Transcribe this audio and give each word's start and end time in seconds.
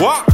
What? 0.00 0.26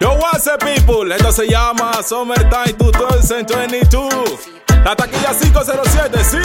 Yo, 0.00 0.14
what's 0.18 0.46
up, 0.46 0.60
people? 0.60 1.12
Esto 1.12 1.32
se 1.32 1.48
llama 1.48 2.02
Summertime 2.02 2.74
2022. 2.78 4.48
La 4.84 4.96
taquilla 4.96 5.32
507, 5.32 6.24
¿sí? 6.24 6.38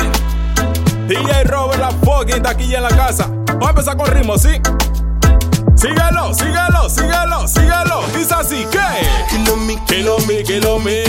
DJ 1.07 1.45
Robert 1.45 1.79
la 1.79 1.91
fucking 1.91 2.43
taquilla 2.43 2.77
en 2.77 2.83
la 2.83 2.89
casa. 2.89 3.27
Vamos 3.27 3.67
a 3.67 3.69
empezar 3.69 3.97
con 3.97 4.07
ritmo, 4.07 4.37
¿sí? 4.37 4.61
Síguelo, 5.75 6.33
síguelo, 6.33 6.89
síguelo, 6.89 7.47
síguelo. 7.47 8.03
Dice 8.15 8.33
así 8.33 8.65
que. 8.65 8.79
Kilo 9.29 9.55
me, 9.57 9.83
Kilo 9.85 10.19
me, 10.27 10.43
kilo 10.43 10.79
me. 10.79 11.03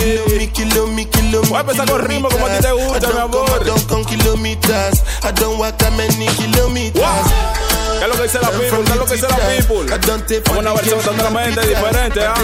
Voy 1.49 1.57
a 1.57 1.61
empezar 1.61 1.89
con 1.89 2.01
ritmo 2.01 2.29
como 2.29 2.45
a 2.45 2.49
ti 2.49 2.61
te 2.61 2.71
gusta, 2.71 3.07
mi 3.09 3.19
amor. 3.19 3.49
I 3.61 3.65
don't 3.65 3.87
come 3.87 4.05
kilometers. 4.05 5.03
I 5.23 5.31
don't 5.33 5.59
walk 5.59 5.77
that 5.77 5.91
many 5.93 6.27
kilometers. 6.37 7.68
¿Qué 7.99 8.05
es 8.05 8.09
lo 8.09 8.15
que 8.15 8.23
dice 8.23 8.39
la 8.39 8.49
people? 8.49 8.83
¿Qué 8.85 8.91
es 8.91 8.97
lo 8.97 9.05
que 9.05 9.13
dice 9.15 9.27
la 9.27 9.35
people? 9.35 9.93
I 9.93 9.97
don't 10.07 10.25
take 10.25 10.41
Como 10.43 10.59
una 10.61 10.73
versión 10.73 11.01
totalmente 11.01 11.67
diferente, 11.67 12.21
¿ah? 12.23 12.35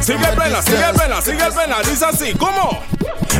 Sigue 0.00 0.28
el 0.30 0.36
pena, 0.36 0.62
sigue 0.62 0.84
el 0.88 0.94
pena, 0.94 1.20
sigue 1.20 1.44
el 1.44 1.52
pena. 1.52 1.76
Dice 1.82 2.04
así, 2.04 2.32
¿cómo? 2.34 2.80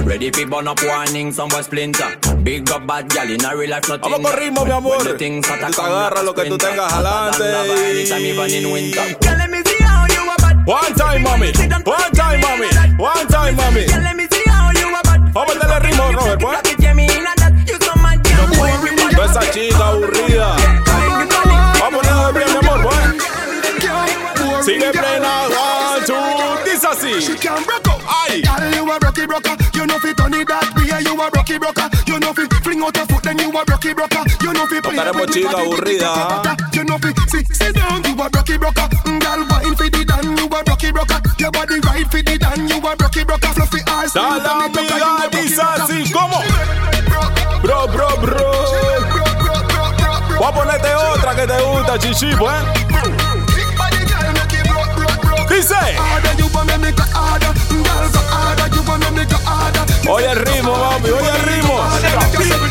Ready 0.05 0.31
fi 0.33 0.45
burn 0.45 0.67
up 0.67 0.81
warning, 0.83 1.33
some 1.33 1.49
boy 1.51 1.63
splinter. 1.63 2.19
Big 2.43 2.69
up 2.73 2.85
bad 2.85 3.09
gal 3.11 3.31
in 3.31 3.45
a 3.45 3.55
real 3.55 3.71
life, 3.71 3.89
nothing. 3.89 4.11
Vamos 4.11 4.31
con 4.31 4.41
ritmo, 4.41 4.65
mi 4.65 4.73
amor. 4.73 4.99
Tú 4.99 5.05
like 5.05 6.25
lo 6.25 6.35
que 6.35 6.45
tú 6.47 6.59
tengas 6.59 6.93
adelante. 6.93 7.45
One 10.67 10.95
time, 10.95 11.23
mami. 11.23 11.53
One 11.85 12.11
time, 12.13 12.41
mami. 12.41 12.69
One 12.99 13.20
then 33.31 33.39
you 33.47 33.59
a 33.59 33.63
rocky 33.65 33.93
broker. 33.95 34.23
You 34.43 34.53
know 34.53 34.67
fi 34.67 34.81
play 34.81 34.97
with 35.15 35.31
the 35.31 35.43
body. 35.47 35.95
You 36.75 36.85
know 36.85 36.99
fi 36.99 37.11
sit, 37.29 37.47
sit 37.55 37.75
down. 37.75 38.03
You 38.05 38.15
a 38.19 38.27
rocky 38.29 38.59
broker. 38.59 38.87
Mm, 39.07 39.21
Girl, 39.21 39.41
wine 39.51 39.77
fi 39.77 39.87
the 39.89 40.05
dan. 40.05 40.37
You 40.37 40.47
a 40.47 40.61
rocky 40.67 40.91
broker. 40.91 41.21
Your 41.39 41.51
body 41.51 41.79
right 41.87 42.07
fi 42.11 42.23
the 42.23 42.39
dan. 42.39 42.69
You 42.69 42.79
a 42.79 42.95
rocky 42.99 43.25
broker. 43.25 43.49
Fluffy 43.55 43.81
la 43.87 44.65
amiga, 44.65 45.29
dice 45.31 45.63
así, 45.63 46.13
¿cómo? 46.13 46.43
Bro, 47.63 47.89
bro, 47.89 48.09
bro. 48.21 48.53
Voy 50.39 50.49
a 50.49 50.53
ponerte 50.53 50.95
otra 50.95 51.35
que 51.37 51.47
te 51.47 51.63
gusta, 51.63 51.99
chichi, 51.99 52.35
pues. 52.37 53.40
Dice. 55.71 55.97
Oye 60.09 60.27
el 60.31 60.37
ritmo, 60.37 60.73
papi, 60.73 61.11
oye 61.11 61.31
el 61.31 61.43
ritmo. 61.43 61.75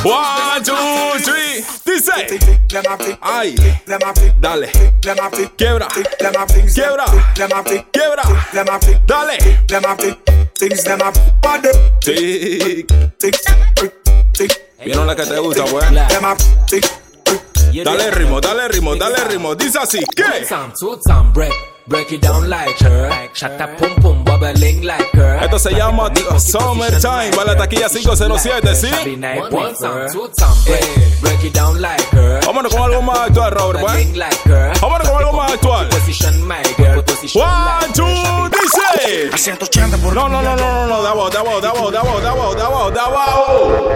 One, 0.03 0.61
two, 0.65 0.75
three. 1.23 1.63
Dice. 1.85 2.39
Ay, 3.21 3.55
dale. 4.39 4.69
Quiebra. 5.55 5.87
Quiebra. 6.73 7.05
Quiebra. 7.91 8.23
Dale. 9.07 9.37
Tic. 14.33 14.51
Vieron 14.83 15.07
la 15.07 15.15
que 15.15 15.25
te 15.25 15.37
gusta, 15.39 15.63
pues. 15.65 15.85
Dale 17.83 18.11
ritmo, 18.11 18.41
dale 18.41 18.67
ritmo, 18.67 18.95
dale 18.95 19.23
ritmo. 19.25 19.55
Dice 19.55 19.79
así, 19.79 19.99
¿qué? 20.15 20.23
Break, 21.89 22.11
it 22.11 22.21
down 22.21 22.47
like 22.47 22.77
her. 22.81 23.09
Shut 23.33 23.59
up, 23.59 23.75
pum 23.79 23.95
pum, 23.95 24.23
bubbling 24.23 24.83
like 24.83 25.09
her. 25.13 25.39
Esto 25.41 25.57
se 25.57 25.71
llama 25.71 26.11
Summertime. 26.37 27.31
Va 27.35 27.41
a 27.41 27.45
la 27.45 27.55
taquilla 27.57 27.89
507, 27.89 28.75
¿sí? 28.75 28.89
Break, 31.21 31.43
it 31.43 31.53
down 31.53 31.81
like 31.81 32.03
her. 32.11 32.39
Vámonos 32.45 32.71
con 32.71 32.83
algo 32.83 33.01
más 33.01 33.17
actual, 33.17 33.51
Robert, 33.53 33.79
pues. 33.81 33.93
Bubbling 33.93 34.19
like 34.19 34.37
her. 34.45 34.71
Vámonos 34.79 35.09
con 35.09 35.17
algo 35.17 35.33
más 35.33 35.51
actual. 35.53 35.89
Position 35.89 36.47
my 36.47 36.61
girl, 36.77 37.03
position 37.03 37.43
One, 37.43 37.91
two, 37.95 38.05
dice. 38.05 39.29
A 39.33 39.37
180 39.37 39.97
por 39.97 40.13
No, 40.13 40.29
no, 40.29 40.43
no, 40.43 40.55
no, 40.55 40.85
no, 40.85 40.87
no, 40.87 41.01
de 41.01 41.07
abajo, 41.07 41.31
de 41.31 41.37
abajo, 41.39 42.91
de 42.91 42.99
abajo. 42.99 43.89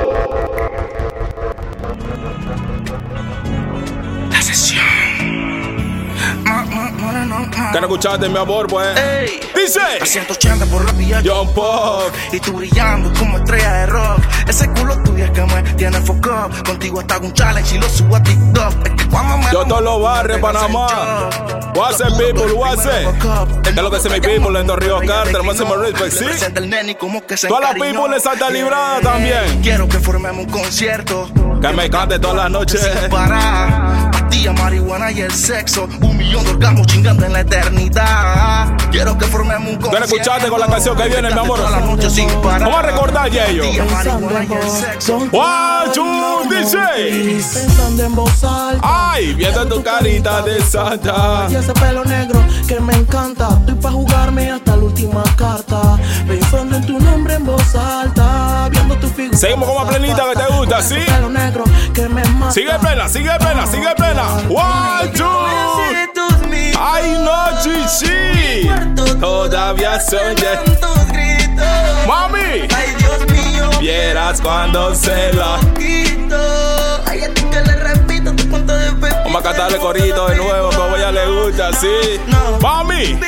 Ma- 7.13 7.25
no, 7.25 7.40
ma. 7.40 7.72
¿Qué 7.72 7.79
no 7.79 7.88
escuchaste, 7.88 8.28
mi 8.29 8.38
amor, 8.38 8.68
pues? 8.68 8.97
Ey. 8.97 9.40
A 9.53 9.59
Dice. 9.59 9.79
180 10.03 10.66
por 10.66 10.84
la 10.85 10.91
vía. 10.94 11.22
John 11.24 11.47
Pop. 11.53 12.12
Y 12.31 12.40
tú 12.40 12.53
brillando 12.53 13.12
como 13.18 13.38
estrella 13.38 13.74
de 13.74 13.85
rock. 13.85 14.19
Ese 14.47 14.68
culo 14.69 14.97
tuyo 15.03 15.25
es 15.25 15.31
que 15.31 15.41
me 15.41 15.62
tiene 15.75 16.01
foco. 16.01 16.50
Contigo 16.66 17.00
hasta 17.00 17.18
un 17.19 17.34
challenge 17.34 17.75
y 17.75 17.79
lo 17.79 17.88
subo 17.90 18.16
a 18.16 18.24
TikTok. 18.24 18.88
Es 18.88 18.94
que 18.94 19.09
cuando 19.09 19.38
me 19.38 19.51
Yo 19.51 19.66
todos 19.66 19.81
los 19.84 20.01
barrios, 20.01 20.40
Panamá. 20.40 21.29
What's 21.75 22.01
up, 22.01 22.18
people? 22.18 22.51
What's 22.53 22.85
up? 22.85 23.68
Es 23.68 23.75
lo 23.75 23.90
que 23.90 23.97
hace 23.97 24.09
mi 24.09 24.19
people 24.19 24.59
en 24.59 24.68
Ríos 24.78 25.01
Carter. 25.07 25.44
Máximo 25.44 25.75
respect, 25.75 26.13
¿sí? 26.13 26.25
Se 26.38 26.50
Todas 27.47 27.63
las 27.63 27.74
people 27.74 28.09
de 28.13 28.19
Santa 28.19 28.50
Librada 28.50 29.01
también. 29.01 29.62
Quiero 29.62 29.88
que 29.88 30.00
formemos 30.00 30.45
un 30.45 30.51
concierto. 30.51 31.30
Que 31.62 31.69
me 31.69 31.90
cante 31.90 32.19
todas 32.19 32.38
las 32.38 32.51
noches. 32.51 32.81
Sin 32.81 33.09
parar. 33.09 33.82
Pastilla, 34.44 34.64
marihuana 34.64 35.12
y 35.12 35.22
el 35.22 35.31
sexo. 35.31 35.88
Un 36.02 36.18
millón 36.18 36.44
de 36.44 36.52
orgasmos 36.52 36.88
chingando 36.88 37.26
en 37.26 37.34
la 37.34 37.40
eternidad. 37.42 38.76
Quiero 38.92 39.18
que 39.18 39.26
formemos 39.26 39.70
un 39.70 39.76
concierto. 39.78 40.06
Escuchaste 40.06 40.50
con 40.50 40.59
la 40.59 40.68
canción 40.68 40.98
que 40.98 41.08
viene, 41.08 41.31
mi 41.31 41.40
amor. 41.40 41.59
Vamos 41.62 42.76
a 42.76 42.81
recordar, 42.81 43.30
Yayo. 43.30 43.64
Pastilla, 43.64 43.86
marihuana 43.86 44.44
y 44.44 44.54
el 44.54 44.70
sexo. 44.70 45.18
One, 45.31 45.94
two, 45.94 46.50
dice. 46.50 47.54
Pensando 47.54 48.04
en 48.04 48.16
voz 48.16 48.44
alta 48.44 49.12
Ay, 49.12 49.34
viendo 49.34 49.66
tu 49.68 49.84
carita 49.84 50.42
de 50.42 50.62
santa. 50.62 51.48
Y 51.50 51.56
ese 51.56 51.74
pelo 51.74 52.04
negro 52.04 52.44
que 52.68 52.80
me 52.80 52.94
encanta 52.94 53.50
Estoy 53.60 53.75
pa' 53.75 53.92
jugarme 53.92 54.52
hasta 54.52 54.75
la 54.75 54.84
última 54.84 55.24
carta 55.36 55.98
Pensando 56.28 56.78
en 56.78 56.86
tu 56.86 57.00
nombre 57.00 57.36
en 57.36 57.46
voz 57.46 57.75
alta 57.75 58.70
Viendo 58.72 58.96
tu 58.96 59.08
figura 59.08 59.38
Seguimos 59.38 59.70
con 59.70 59.84
más 59.84 59.96
plenita 59.96 60.24
que 60.30 60.40
te 60.40 60.54
gusta, 60.56 60.81
¿sí? 60.81 60.96
Ese 60.96 61.12
pelo 61.12 61.30
negro 61.30 61.64
que 61.94 62.10
me 62.10 62.24
mata 62.25 62.52
Sigue 62.52 62.80
plena, 62.80 63.10
sigue 63.10 63.31
plena, 63.40 63.68
sigue 63.68 63.96
plena. 63.96 64.32
One, 64.49 65.11
two. 65.13 65.23
Ay, 66.79 67.17
no, 67.23 67.38
chichi. 67.61 68.67
Todavía. 69.19 69.99
Tus 69.99 71.07
gritos. 71.07 72.07
Mami, 72.07 72.67
Ay, 72.75 72.95
Dios 72.97 73.25
mío. 73.31 73.69
vieras 73.79 74.41
cuando 74.41 74.94
se 74.95 75.33
la. 75.33 75.59
Quito. 75.77 76.38
Ay, 77.07 77.21
a 77.23 77.33
ti 77.33 77.44
que 77.44 77.61
le 77.61 77.75
repito 77.75 78.35
tu 78.35 78.49
punto 78.49 78.73
de 78.73 78.89
fe. 78.91 79.16
Vamos 79.25 79.39
a 79.39 79.44
cantarle 79.44 79.77
corito 79.77 80.27
de 80.27 80.35
nuevo, 80.35 80.69
como 80.71 80.95
a 80.95 80.97
ella 80.97 81.12
le 81.12 81.25
gusta, 81.27 81.71
¿sí? 81.74 82.19
Mami, 82.62 83.19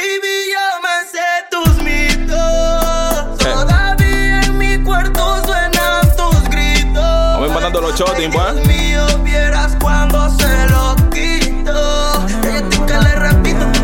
los 7.91 8.17
Dios 8.17 8.33
pues. 8.33 8.67
mío, 8.67 9.05
vieras 9.23 9.77
cuando 9.79 10.29
se 10.31 10.67
lo 10.69 11.04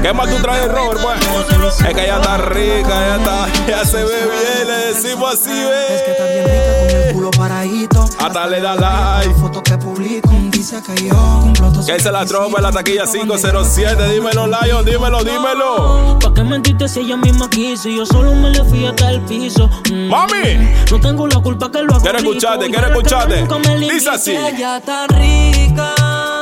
¿Qué 0.01 0.13
más 0.13 0.29
tú 0.29 0.41
traes, 0.41 0.67
Robert, 0.71 0.99
pues? 1.01 1.81
Es 1.81 1.93
que 1.93 2.03
ella 2.03 2.15
está 2.17 2.37
rica, 2.37 3.05
ella 3.05 3.15
está. 3.17 3.47
Ella 3.67 3.85
se 3.85 3.97
ve 3.97 4.03
bien, 4.05 4.67
le 4.67 4.93
decimos 4.93 5.33
así, 5.33 5.51
Es 5.51 6.01
que 6.01 6.11
está 6.11 6.23
ve. 6.23 6.33
bien 6.33 6.45
rica 6.45 6.79
con 6.79 7.07
el 7.07 7.13
culo 7.13 7.31
paradito 7.31 8.09
Hasta 8.19 8.47
le 8.47 8.61
da 8.61 8.75
like. 8.75 9.35
Foto 9.35 9.61
que 9.61 9.77
publico 9.77 10.29
Dice 10.51 10.81
que 10.81 11.07
yo 11.07 11.53
Que 11.85 12.11
la 12.11 12.25
tropa 12.25 12.57
en 12.57 12.63
la 12.63 12.71
taquilla 12.71 13.05
requisitos. 13.05 13.41
507. 13.41 14.09
Dímelo, 14.09 14.47
Lion, 14.47 14.85
dímelo, 14.85 15.23
dímelo. 15.23 16.19
¿Pa' 16.19 16.33
qué 16.33 16.43
mentiste 16.43 16.87
si 16.87 17.01
ella 17.01 17.17
misma 17.17 17.49
quiso? 17.49 17.89
Yo 17.89 18.05
solo 18.05 18.33
me 18.33 18.49
le 18.49 18.63
fui 18.63 18.85
hasta 18.85 19.11
el 19.11 19.21
piso. 19.21 19.69
Mm. 19.91 20.09
Mami, 20.09 20.73
No 20.91 20.99
tengo 20.99 21.27
la 21.27 21.39
culpa 21.39 21.71
que 21.71 21.83
lo 21.83 21.93
hago. 21.93 22.01
Quiero 22.01 22.17
escucharte, 22.17 22.69
quiero 22.69 22.87
escucharte. 22.87 23.47
Dice 23.79 24.09
así. 24.09 24.31
Ella 24.31 24.81
tan 24.81 25.07
rica. 25.09 25.93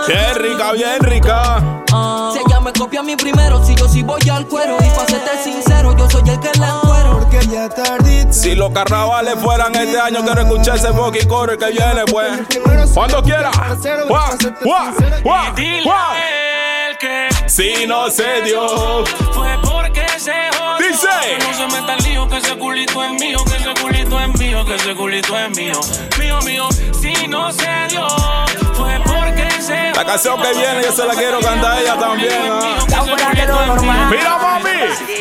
qué 0.07 0.33
rica, 0.35 0.71
bien 0.73 1.00
rica. 1.01 1.83
Ah, 2.69 2.74
copia 2.77 3.00
a 3.00 3.04
mí 3.04 3.16
primero. 3.16 3.63
Si 3.66 3.74
yo 3.75 3.88
sí 3.88 4.04
voy 4.04 4.21
al 4.30 4.45
cuero. 4.48 4.77
Y 4.80 4.89
para 4.89 5.07
serte 5.07 5.44
sincero, 5.44 5.95
yo 5.98 6.10
soy 6.10 6.30
el 6.30 6.39
que 6.39 6.51
la 6.60 6.68
encuero. 6.68 7.19
Porque 7.19 7.48
ya 7.48 7.68
tardito. 7.68 8.31
Si 8.31 8.54
los 8.54 8.71
carnavales 8.71 9.36
fueran 9.42 9.74
este 9.74 10.00
año, 10.00 10.24
quiero 10.24 10.42
escuchar 10.42 10.75
ese 10.75 10.94
fucking 10.94 11.27
coro 11.27 11.57
que 11.57 11.71
viene, 11.71 12.06
pues. 12.12 12.42
Cuando 12.94 13.24
quiera. 13.24 13.51
Si 17.48 17.88
no 17.88 18.10
se 18.10 18.42
dio. 18.44 19.04
Fue 19.33 19.57
porque 19.63 20.06
se 20.18 20.33
jodió. 20.57 20.88
Dice. 20.88 21.07
No 21.39 21.54
se 21.54 21.75
meta 21.75 21.95
el 21.95 22.04
lío, 22.04 22.27
que 22.27 22.38
ese 22.38 22.57
culito 22.57 23.04
es 23.04 23.12
mío, 23.13 23.39
que 23.45 23.57
ese 23.57 23.81
culito 23.81 24.19
es 24.19 24.39
mío, 24.39 24.66
que 24.66 24.75
ese 24.75 24.95
culito 24.95 25.38
es 25.38 25.57
mío. 25.57 25.80
Mío, 26.19 26.39
mío. 26.44 26.69
Si 27.01 27.27
no 27.27 27.51
se 27.51 27.68
dio, 27.89 28.06
La 29.99 30.05
canción 30.05 30.41
que 30.41 30.53
viene 30.53 30.81
yo 30.81 30.93
se 30.93 31.05
la 31.05 31.13
quiero 31.13 31.41
cantar 31.41 31.73
a 31.73 31.81
ella 31.81 31.97
también. 31.99 32.31
¿ah? 32.49 34.07
Mira, 34.09 34.37
mami. 34.37 34.69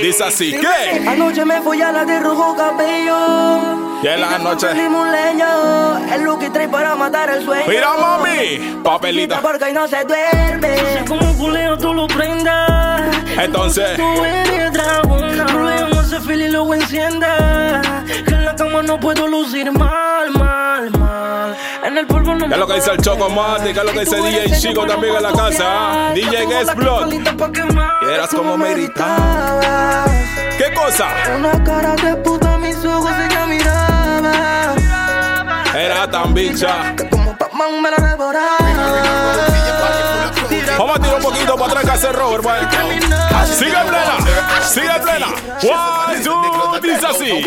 Dice 0.01 0.23
así, 0.23 0.53
¿qué? 0.53 1.05
Anoche 1.05 1.45
me 1.45 1.61
fui 1.63 1.83
a 1.83 1.91
la 1.91 2.05
de 2.05 2.21
rojo 2.21 2.55
cabello. 2.55 3.99
Y 4.01 4.07
en 4.07 4.21
la 4.21 4.39
noche. 4.39 4.69
El 4.71 6.23
look 6.23 6.45
y 6.45 6.51
trae 6.51 6.69
para 6.69 6.95
matar 6.95 7.29
el 7.29 7.45
sueño. 7.45 7.65
Mira, 7.67 7.89
mami. 8.01 8.79
Papelita. 8.85 9.41
Porque 9.41 9.65
hoy 9.65 9.73
no 9.73 9.89
se 9.89 10.05
duerme. 10.05 10.77
Como 11.09 11.29
un 11.29 11.37
culeo 11.37 11.77
tú 11.77 11.93
lo 11.93 12.07
prendas. 12.07 13.17
Entonces. 13.37 13.97
Tú 13.97 14.25
eres. 14.25 14.59
Luego 15.55 16.03
ese 16.03 16.21
fil 16.21 16.43
y 16.43 16.49
luego 16.51 16.75
encienda. 16.75 17.83
Que 18.07 18.33
en 18.33 18.45
la 18.45 18.55
cama 18.55 18.85
no 18.85 19.01
puedo 19.01 19.27
lucir 19.27 19.73
mal, 19.73 20.31
mal, 20.31 20.89
mal. 20.93 21.57
En 21.89 21.97
el 21.97 22.07
polvo 22.07 22.35
no 22.35 22.47
¿Qué 22.47 22.53
es 22.53 22.61
lo 22.61 22.67
que 22.67 22.75
dice 22.75 22.91
el 22.91 22.99
Choco 22.99 23.31
Mati? 23.31 23.73
¿Qué 23.73 23.79
es 23.79 23.85
lo 23.87 23.93
que 23.93 24.01
dice 24.01 24.21
DJ 24.21 24.61
Chico 24.61 24.85
también 24.85 25.17
en 25.17 25.23
la 25.23 25.33
casa? 25.33 26.11
DJ 26.15 26.45
Guest 26.45 26.75
Blood. 26.75 27.15
Y 27.15 28.13
eras 28.13 28.29
como 28.29 28.59
merita. 28.59 30.05
¿Qué 30.59 30.75
cosa? 30.75 31.07
Una 31.35 31.65
cara 31.65 31.97
de 31.97 32.15
puta, 32.17 32.59
mis 32.59 32.77
ojos 32.85 33.11
ella 33.11 33.47
miraba. 33.47 34.75
Era 35.75 36.11
tan 36.11 36.35
bicha. 36.35 36.95
Como 37.11 37.35
Pac-Man 37.39 37.81
me 37.81 37.91
la 37.91 38.07
devoraba. 38.07 39.48
A 41.39 41.41
poquito 41.41 41.57
para 41.57 41.71
atrás 41.71 41.85
que 41.85 41.91
hace 41.91 42.13
Robert, 42.13 42.43
pues. 42.43 43.57
Sigue 43.57 43.71
en 43.71 43.87
plena, 43.87 44.17
sigue 44.67 44.91
en 44.91 45.03
plena. 45.03 45.27
One, 45.63 46.21
two, 46.25 46.81
dice 46.83 47.07
así. 47.07 47.45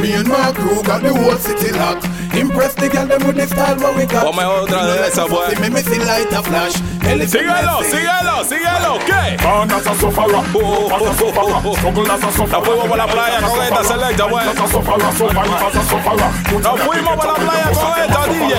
Me 0.00 0.14
and 0.14 0.28
my 0.28 0.52
crew 0.52 0.82
got 0.82 1.02
the 1.02 1.10
whole 1.10 1.36
city 1.38 1.72
locked. 1.72 2.06
Impress 2.34 2.74
the 2.74 2.88
girl 2.88 3.06
them 3.06 3.26
with 3.26 3.36
the 3.36 3.46
style 3.46 3.76
what 3.78 3.96
we 3.96 4.06
got. 4.06 4.24
Ponme 4.24 4.44
otra 4.44 4.86
de 4.86 5.08
esa, 5.08 5.26
pues. 5.26 5.58
Me 5.58 5.70
missing 5.70 6.04
light 6.06 6.32
a 6.32 6.42
flash. 6.42 6.74
Síguelo, 7.04 7.82
síguelo, 7.82 8.44
síguelo. 8.44 8.98
¿Qué? 9.06 9.36
Bandas 9.44 9.86
a 9.86 9.94
sofala, 9.94 10.42
oh, 10.54 10.88
pasa 10.88 11.18
sofala, 11.18 11.62
chocolate 11.80 12.26
a 12.26 12.32
sofala. 12.32 12.58
Nos 12.58 12.66
fuimos 12.66 12.88
para 12.88 13.06
la 13.06 13.12
playa 13.12 13.40
con 13.40 13.62
esta 13.62 13.84
selecta, 13.84 14.28
pues. 14.28 14.46
Pasa 14.46 14.68
sofala, 14.68 15.12
sofala, 15.12 15.58
pasa 15.58 15.82
sofala. 15.84 16.32
Nos 16.62 16.80
fuimos 16.80 17.16
para 17.16 17.32
la 17.32 17.38
playa 17.38 17.70
con 17.72 17.92
esta, 18.02 18.26
DJ. 18.26 18.54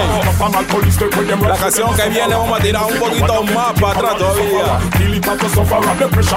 La 1.48 1.57
canción 1.57 1.95
que 1.95 2.10
viene 2.10 2.36
vamos 2.36 2.60
a 2.60 2.62
tirar 2.62 2.86
un 2.86 3.00
poquito 3.00 3.44
más 3.44 3.74
para 3.80 4.00
atrás 4.00 4.18
todavía. 4.18 4.64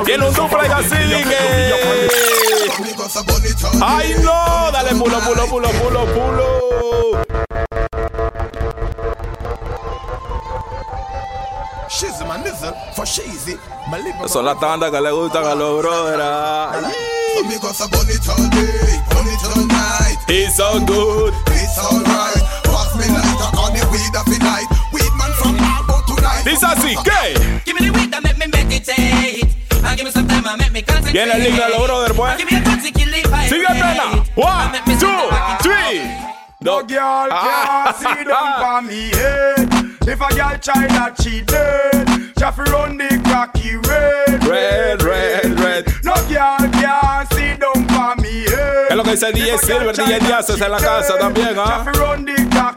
Tiene 0.04 0.26
un 0.26 0.34
duplex 0.34 0.70
así 0.70 0.96
que... 1.24 2.10
¡Ay 3.82 4.14
no! 4.22 4.70
Dale 4.72 4.90
pulo, 4.94 5.18
pulo, 5.20 5.46
pulo, 5.46 5.68
pulo, 5.70 6.06
pulo. 6.14 6.68
She's 11.88 12.20
my 12.20 12.36
nizzle 12.38 12.72
for 12.94 13.04
sheezy. 13.04 13.58
My 13.90 13.98
liver. 13.98 14.28
Son 14.28 14.44
las 14.44 14.60
tandas 14.60 14.90
que 14.90 15.00
le 15.00 15.10
gustan 15.10 15.44
a 15.44 15.54
los 15.54 15.82
brothers. 15.82 16.22
Amigos, 17.40 17.80
I 17.80 17.86
burn 17.88 18.08
it 18.08 18.28
all 18.28 18.48
day, 18.50 19.00
burn 19.10 19.26
it 19.26 19.44
all 19.44 19.66
night. 19.66 20.18
He's 20.28 20.54
so 20.54 20.78
good. 20.80 21.34
It's 21.48 21.78
alright. 21.78 22.42
Pass 22.64 22.94
me 22.94 23.06
light, 23.08 23.40
I 23.40 23.50
got 23.52 23.72
the 23.74 23.84
weed 23.90 24.14
of 24.14 24.24
the 24.26 24.38
night. 24.38 24.66
Weed 24.92 25.12
man 25.16 25.32
from 25.32 25.56
Arbo 25.58 26.04
tonight. 26.06 26.44
Dice 26.44 26.66
así, 26.66 26.96
¿qué? 27.02 27.62
Give 27.64 27.67
Viene 31.12 31.32
el 31.32 31.42
link 31.42 31.56
de 31.56 31.68
los 31.70 31.86
brothers, 31.86 32.14
pues. 32.16 32.36
Give 32.36 32.50
me 32.50 32.58
a 32.58 32.64
chance 32.64 32.86
to 32.86 32.92
kill 32.92 33.10
the 33.10 33.22
vibe. 33.28 33.48
Sigue 33.48 33.66
plena. 33.66 34.24
One, 34.36 34.72
two, 34.98 35.62
three. 35.62 36.00
No 36.60 36.82
girl 36.82 37.28
ah. 37.30 37.94
can 38.00 38.16
see 38.16 38.24
down 38.24 38.60
for 38.60 38.82
me 38.82 39.10
head. 39.10 39.68
If 40.06 40.20
a 40.20 40.34
girl 40.34 40.58
try 40.58 40.86
that 40.88 41.20
she 41.22 41.42
dead. 41.42 42.08
She 42.36 42.44
have 42.44 42.56
to 42.56 42.62
run 42.70 42.96
the 42.96 43.20
cocky 43.24 43.76
red. 43.76 44.44
Red, 44.44 45.02
red, 45.02 45.47
que 49.08 49.12
dice 49.12 49.32
DJ 49.32 49.58
Silver, 49.58 49.96
DJ 49.96 50.20
Díaz 50.20 50.48
en 50.50 50.70
la 50.70 50.78
casa 50.78 51.18
también, 51.18 51.56
¿ah? 51.58 51.84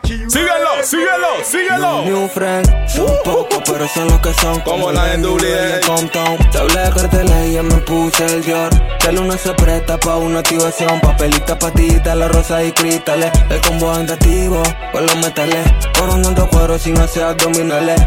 Síguelo, 0.04 0.83
síguelo, 0.83 1.28
síguelo. 1.44 2.01
New 2.04 2.30
friend, 2.30 2.88
son 2.88 3.12
pocos, 3.24 3.62
pero 3.66 3.88
son 3.88 4.07
los 4.07 4.19
que 4.19 4.33
son. 4.36 4.60
Como 4.62 4.92
la 4.92 5.13
en. 5.13 5.22
Te 5.22 6.57
hablé 6.57 6.80
de 6.80 6.92
carteles 6.95 7.50
y 7.50 7.54
ya 7.54 7.63
me 7.63 7.75
puse 7.78 8.25
el 8.25 8.44
Dior. 8.44 8.69
El 9.07 9.19
uno 9.19 9.33
se 9.38 9.54
presta 9.54 10.00
pa' 10.00 10.16
una 10.16 10.39
activación. 10.39 11.01
Papelita, 11.01 11.60
patita, 11.60 12.16
la 12.16 12.28
rosa 12.28 12.63
y 12.63 12.72
cristales. 12.72 13.31
El 13.50 13.60
combo 13.62 13.92
andativo 13.92 14.63
con 14.92 15.06
los 15.06 15.16
metales. 15.18 15.68
Coronando 15.98 16.48
cuero 16.50 16.80
sin 16.80 16.98
hacer 17.00 17.24
abdominales. 17.24 18.00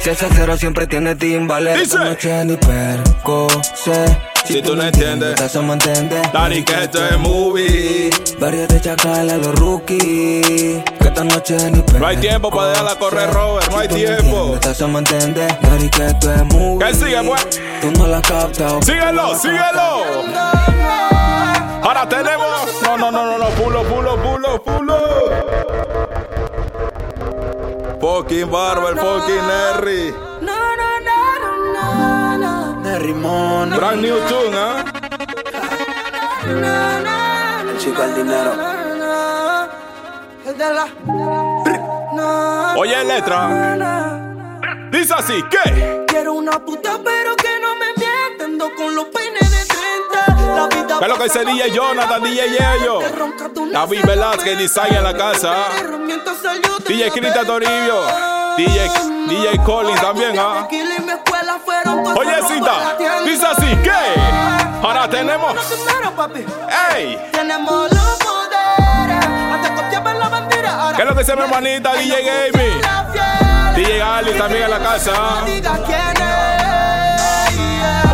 Si 0.00 0.10
ese 0.10 0.28
cero 0.32 0.56
siempre 0.56 0.86
tiene 0.86 1.14
timbales. 1.16 1.74
Dice. 1.74 1.84
Esta 1.96 2.04
noche 2.04 2.44
ni 2.44 2.56
perco 2.56 3.48
sé. 3.74 4.18
Si 4.44 4.62
tú 4.62 4.74
no 4.74 4.82
entiendes, 4.82 5.38
Eso 5.40 5.62
me 5.62 5.74
entiende. 5.74 6.22
Dani, 6.32 6.62
que 6.62 6.84
esto 6.84 7.04
es 7.04 7.18
movie. 7.18 8.10
Varios 8.38 8.68
de 8.68 8.80
chacal 8.80 9.28
a 9.28 9.36
los 9.36 9.54
rookies. 9.56 10.82
Que 11.00 11.08
esta 11.08 11.24
noche 11.24 11.56
ni 11.70 11.82
perco 11.82 11.98
No 11.98 12.06
hay 12.06 12.16
tiempo 12.16 12.50
para 12.50 12.68
dejarla 12.70 12.94
correr, 12.94 13.30
Robert, 13.30 13.70
no 13.70 13.78
hay 13.78 13.88
tiempo. 13.88 14.58
Eso 14.62 14.88
me 14.88 15.00
entiende. 15.00 15.46
Dari 15.60 15.88
que 15.90 16.06
esto 16.06 16.32
es 16.32 16.44
movie. 16.44 16.86
¿Qué 16.86 16.94
sigue, 16.94 17.22
pues? 17.24 17.60
Tú 17.82 17.90
no 17.92 18.06
la 18.06 18.22
captas. 18.22 18.84
Síguelo, 18.86 19.38
síguelo. 19.38 20.04
Ahora 21.82 22.08
tenemos. 22.08 22.46
No, 22.82 22.96
no, 22.96 23.10
no, 23.10 23.26
no, 23.26 23.38
no. 23.38 23.48
Pulo, 23.50 23.82
pulo, 23.82 24.16
pulo, 24.22 24.62
pulo. 24.62 25.97
Fucking 28.00 28.48
Barber, 28.50 28.96
fucking 28.96 29.50
Harry. 29.50 30.14
De 32.84 32.98
rimón. 33.00 33.70
Brand 33.70 34.00
new 34.00 34.16
tune, 34.28 34.56
¿ah? 34.56 34.84
Chico, 37.78 38.02
el 38.02 38.14
dinero. 38.14 38.52
El 40.46 40.56
de 40.56 40.74
la. 40.74 40.86
Oye, 42.76 43.04
letra. 43.04 43.48
Dice 44.92 45.14
así, 45.14 45.42
¿qué? 45.50 46.04
Quiero 46.06 46.34
una 46.34 46.52
puta, 46.64 46.98
pero 47.04 47.34
que 47.36 47.58
no 47.60 47.74
me 47.76 47.86
mienta. 47.96 48.44
Ando 48.44 48.74
con 48.76 48.94
los 48.94 49.06
¿Qué 50.98 51.04
es 51.04 51.08
lo 51.08 51.16
que 51.16 51.24
dice 51.24 51.44
DJ 51.44 51.70
Jonathan, 51.70 52.22
DJ 52.22 52.48
Yeyo? 52.50 53.00
David 53.72 54.04
Velázquez, 54.04 54.58
Design 54.58 54.94
en 54.94 55.04
la 55.04 55.14
casa. 55.14 55.54
DJ 56.86 57.10
Crita 57.10 57.44
Toribio. 57.44 58.02
DJ, 58.56 58.90
DJ 59.28 59.58
Colin 59.64 59.94
también, 59.96 60.36
¿ah? 60.38 60.66
Oye, 62.16 62.42
cita, 62.48 62.96
dice 63.24 63.46
así, 63.46 63.76
¿qué? 63.84 63.90
Ahora 64.82 65.08
tenemos. 65.08 65.54
¡Ey! 66.92 67.18
Tenemos 67.30 67.92
los 67.92 68.18
poderes. 68.18 69.26
Hasta 69.52 70.14
la 70.14 70.28
bandera. 70.28 70.92
¿Qué 70.96 71.02
es 71.02 71.08
lo 71.08 71.14
que 71.14 71.20
dice 71.20 71.36
mi 71.36 71.42
hermanita 71.42 71.92
DJ 71.94 72.24
Gaming? 72.24 72.80
DJ 73.76 74.02
Ali 74.02 74.32
también 74.32 74.64
en 74.64 74.70
la 74.70 74.78
casa. 74.80 75.44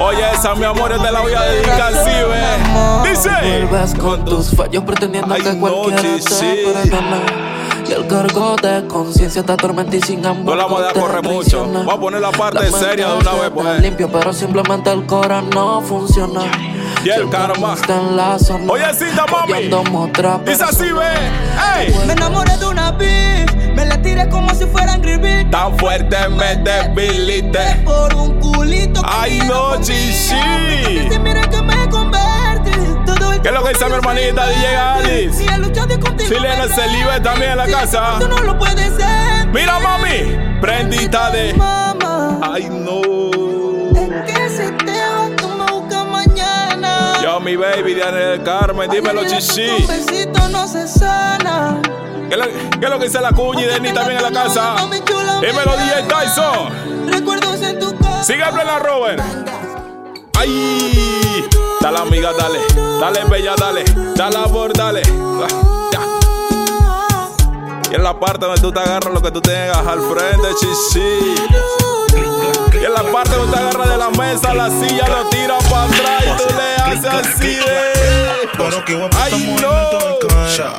Oye, 0.05 0.31
esa 0.33 0.55
mi 0.55 0.65
amor 0.65 0.93
es 0.93 1.03
de 1.03 1.11
la 1.13 1.21
voy 1.21 1.33
a 1.33 1.43
dedicar, 1.43 1.93
sí, 1.93 2.11
ve. 2.11 3.11
Dice. 3.11 3.31
Vuelves 3.31 3.95
con 3.95 4.25
tus 4.25 4.51
fallos 4.55 4.85
pretendiendo 4.85 5.35
Ay, 5.35 5.41
que 5.43 5.53
no, 5.55 5.61
cualquiera 5.61 6.03
te 6.03 6.21
sí. 6.21 6.63
perdone. 6.65 7.45
Y 7.89 7.93
el 7.93 8.07
cargo 8.07 8.57
de 8.57 8.87
conciencia 8.87 9.43
te 9.43 9.53
atormenta 9.53 9.97
y 9.97 10.01
sin 10.01 10.23
No 10.23 10.31
embargo 10.31 10.55
la 10.57 10.63
vamos 10.65 10.79
a 10.79 10.83
dejar 10.83 10.95
te 10.95 11.01
correr 11.01 11.23
mucho. 11.23 11.67
Vamos 11.71 11.95
a 11.95 12.01
poner 12.01 12.21
la 12.21 12.31
parte 12.33 12.71
La 12.71 12.79
seria 12.79 13.09
de 13.09 13.19
una 13.19 13.33
vez, 13.33 13.51
pues. 13.55 13.81
limpio, 13.81 14.11
pero 14.11 14.33
simplemente 14.33 14.91
el 14.93 15.05
cora 15.07 15.43
no 15.43 15.81
funciona. 15.83 16.43
Y 17.05 17.11
el 17.11 17.29
karma. 17.29 17.75
Está 17.75 18.01
en 18.01 18.17
la 18.17 18.39
zona. 18.39 18.73
Oye, 18.73 18.95
cita, 18.95 19.27
mami. 19.31 19.69
Dice 20.47 20.65
así, 20.65 20.91
ve. 20.91 21.95
Me 22.07 22.13
enamoré 22.15 22.57
de 22.57 22.67
una 22.67 22.93
bitch. 22.93 23.55
Me 23.75 23.85
la 23.85 24.01
tiré 24.01 24.29
como 24.31 24.55
si 24.55 24.65
fuera 24.65 24.95
Angry. 24.95 25.45
Tan 25.51 25.77
fuerte 25.79 26.17
me 26.31 26.57
debilité. 26.57 27.83
Por 27.85 28.15
un 28.15 28.41
culito. 28.41 29.03
que 29.03 29.09
Ay, 29.11 29.39
no, 29.47 29.77
chichi. 29.83 30.13
Si 31.11 31.19
mira 31.19 31.43
que 31.43 31.61
me 31.61 31.89
convertí. 31.91 32.71
Todo 33.05 33.33
el 33.33 33.41
¿Qué 33.43 33.49
es 33.49 33.55
lo 33.55 33.63
que 33.63 33.69
dice 33.71 33.87
mi 33.87 33.95
hermanita 33.95 34.47
DJ 34.47 34.77
Alice? 34.77 35.33
Si 35.37 35.47
he 35.47 35.59
luchado 35.59 36.01
contigo. 36.01 36.29
Silena 36.29 36.67
Celibe 36.69 37.21
también 37.23 37.51
en 37.53 37.57
la 37.59 37.67
casa. 37.67 38.15
Tú 38.19 38.29
no 38.29 38.39
lo 38.39 38.59
puedes 38.59 38.95
ser. 38.97 39.47
Mira, 39.53 39.79
mami. 39.79 40.59
Prendita 40.61 41.31
de. 41.31 41.53
Mamá. 41.55 42.39
Ay, 42.43 42.69
no. 42.71 43.24
Baby, 47.65 47.95
Diana 47.95 48.19
del 48.19 48.43
Carmen, 48.43 48.91
dímelo, 48.91 49.25
chichi. 49.25 49.69
Un 49.69 49.87
besito 49.87 50.49
no 50.49 50.67
se 50.69 50.87
sana. 50.87 51.81
¿Qué 52.29 52.35
es 52.35 52.39
lo, 52.39 52.45
qué 52.47 52.85
es 52.85 52.91
lo 52.91 52.99
que 52.99 53.05
dice 53.07 53.21
la 53.21 53.33
cuña 53.33 53.63
y 53.63 53.67
Denny 53.67 53.93
también 53.93 54.19
en 54.19 54.23
la 54.23 54.43
casa? 54.43 54.77
Dímelo, 55.41 55.77
DJ 55.77 56.03
Tyson. 56.09 57.11
Recuerdos 57.11 57.61
en 57.63 57.79
tu 57.79 57.97
casa. 57.99 58.25
Sigue 58.25 58.43
hablando, 58.43 58.79
Robert. 58.81 59.23
¡Ay! 60.37 61.49
Dale, 61.81 61.99
amiga, 61.99 62.33
dale. 62.33 62.61
Dale, 63.01 63.25
bella, 63.25 63.55
dale. 63.57 63.85
Dale, 64.15 64.37
amor, 64.37 64.73
dale. 64.73 65.03
Y 67.91 67.95
en 67.95 68.03
la 68.03 68.19
parte 68.19 68.47
donde 68.47 68.61
tú 68.61 68.73
te 68.73 68.81
agarras 68.81 69.13
lo 69.13 69.23
que 69.23 69.31
tú 69.31 69.41
tengas 69.41 69.87
al 69.87 70.01
frente, 70.01 70.49
chichi. 70.61 71.84
Y 72.73 72.85
en 72.85 72.93
la 72.93 73.03
parte 73.13 73.37
donde 73.37 73.57
te 73.57 73.63
agarras 73.63 73.89
de 73.89 73.97
la 73.97 74.11
mesa, 74.11 74.55
la 74.55 74.71
silla 74.71 75.09
lo 75.09 75.29
tiras 75.31 75.65
para 75.65 75.85
atrás 75.85 76.23
y 76.23 76.43
tú 76.43 76.55
le 76.57 76.75
haces 76.83 77.29
así 77.29 77.55
de. 77.55 77.95
Pero 78.57 78.85
que 78.85 79.09
¡Ay, 79.17 79.57
no! 79.61 80.15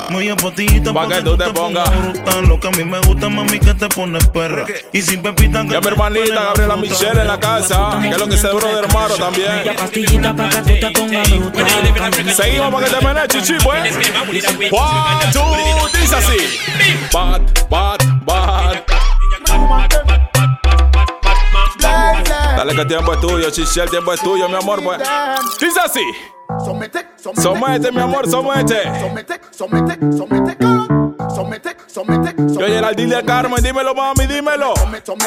Muy 0.10 0.30
apotita 0.30 0.94
Pa' 0.94 1.08
que 1.08 1.22
tú 1.22 1.36
te 1.36 1.46
pongas. 1.51 1.89
brutal. 1.89 2.46
Lo 2.48 2.60
que 2.60 2.68
a 2.68 2.72
mí 2.72 2.84
me 2.86 3.00
gusta, 3.00 3.27
mami, 3.27 3.60
que 3.60 3.74
te 3.74 3.89
pones 3.89 4.25
perra. 4.27 4.65
Y 4.94 5.01
sin 5.01 5.22
pepita 5.22 5.63
que 5.63 5.70
Ya 5.72 5.82
mi 5.82 5.88
hermanita 5.88 6.44
Gabriela 6.44 6.77
Michelle 6.77 7.22
en 7.22 7.27
la 7.27 7.39
casa. 7.39 8.00
Que 8.01 8.10
es 8.10 8.18
lo 8.18 8.27
que 8.27 8.38
se 8.38 8.48
duró 8.48 8.68
de 8.68 8.80
hermano 8.80 9.15
también. 9.15 9.75
Pastillita 9.77 10.34
para 10.34 10.50
que 10.50 10.58
tú 10.58 10.88
te 10.88 10.92
pongas 10.92 11.30
brutal. 11.30 12.36
Seguimos 12.36 12.74
para 12.74 12.88
que 12.88 12.96
te 12.96 13.06
menes, 13.06 13.27
chichi, 13.27 13.54
pues. 13.63 13.96
One, 14.72 15.32
two, 15.34 16.00
dice 16.00 16.15
así. 16.15 16.38
Que 22.75 22.82
el 22.82 22.88
tiempo 22.88 23.13
es 23.13 23.20
tuyo, 23.22 23.50
chichi, 23.50 23.79
el 23.79 23.89
tiempo 23.89 24.13
es 24.13 24.22
tuyo, 24.22 24.50
mi 24.50 24.55
amor, 24.55 24.84
pues. 24.84 25.00
Dice 25.60 25.79
así. 25.79 26.01
Somete, 26.63 27.08
Somete, 27.41 27.91
mi 27.91 28.01
amor, 28.01 28.29
somete. 28.29 28.84
Somete, 29.00 29.39
somete, 29.51 29.98
somete. 30.17 30.58
Somete, 31.36 31.75
somete, 31.88 32.34
Yo 32.38 32.67
Geraldine 32.67 33.15
de 33.15 33.25
Carmen, 33.25 33.62
dímelo, 33.62 33.94
mami, 33.94 34.25
dímelo. 34.27 34.74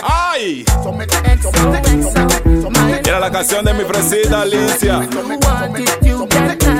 ¡Ay! 0.02 0.64
Era 3.04 3.20
la 3.20 3.30
canción 3.30 3.64
de 3.64 3.74
mi 3.74 3.84
fresita 3.84 4.42
Alicia. 4.42 5.00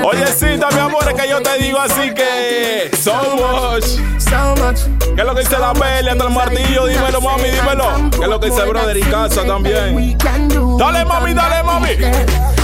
Oyecita, 0.03 0.69
mi 0.71 0.79
amor, 0.79 1.03
es 1.07 1.21
que 1.21 1.29
yo 1.29 1.41
te 1.41 1.57
digo 1.57 1.79
así 1.79 2.13
que. 2.13 2.91
So 3.01 3.13
much. 3.35 4.09
¿Qué 5.15 5.21
es 5.21 5.25
lo 5.25 5.33
que 5.33 5.41
dice 5.41 5.57
la 5.57 5.73
peli 5.73 6.09
hasta 6.09 6.23
el 6.23 6.29
martillo? 6.29 6.85
Dímelo, 6.85 7.21
mami, 7.21 7.49
dímelo. 7.49 8.09
¿Qué 8.11 8.23
es 8.23 8.27
lo 8.27 8.39
que 8.39 8.49
dice 8.49 8.63
brother 8.63 8.97
y 8.97 9.01
casa 9.01 9.43
también? 9.43 10.17
Dale, 10.77 11.05
mami, 11.05 11.33
dale, 11.33 11.63
mami. 11.63 11.89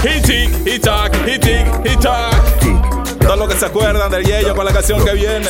Hit 0.02 0.24
tic, 0.24 0.64
hit 0.64 0.82
tac, 0.82 1.14
hit 1.26 1.42
tic, 1.42 1.66
hit 1.84 2.00
tac. 2.00 2.34
Todo 3.20 3.36
lo 3.36 3.48
que 3.48 3.56
se 3.56 3.66
acuerdan 3.66 4.10
del 4.10 4.24
Yello 4.24 4.54
con 4.54 4.64
la 4.64 4.72
canción 4.72 5.04
que 5.04 5.12
viene. 5.12 5.48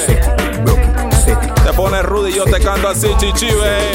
Te 1.67 1.73
pone 1.73 2.01
rudy 2.01 2.31
y 2.31 2.35
yo 2.35 2.45
te 2.45 2.61
canto 2.61 2.89
así, 2.89 3.09
chichi, 3.19 3.47
ve. 3.47 3.91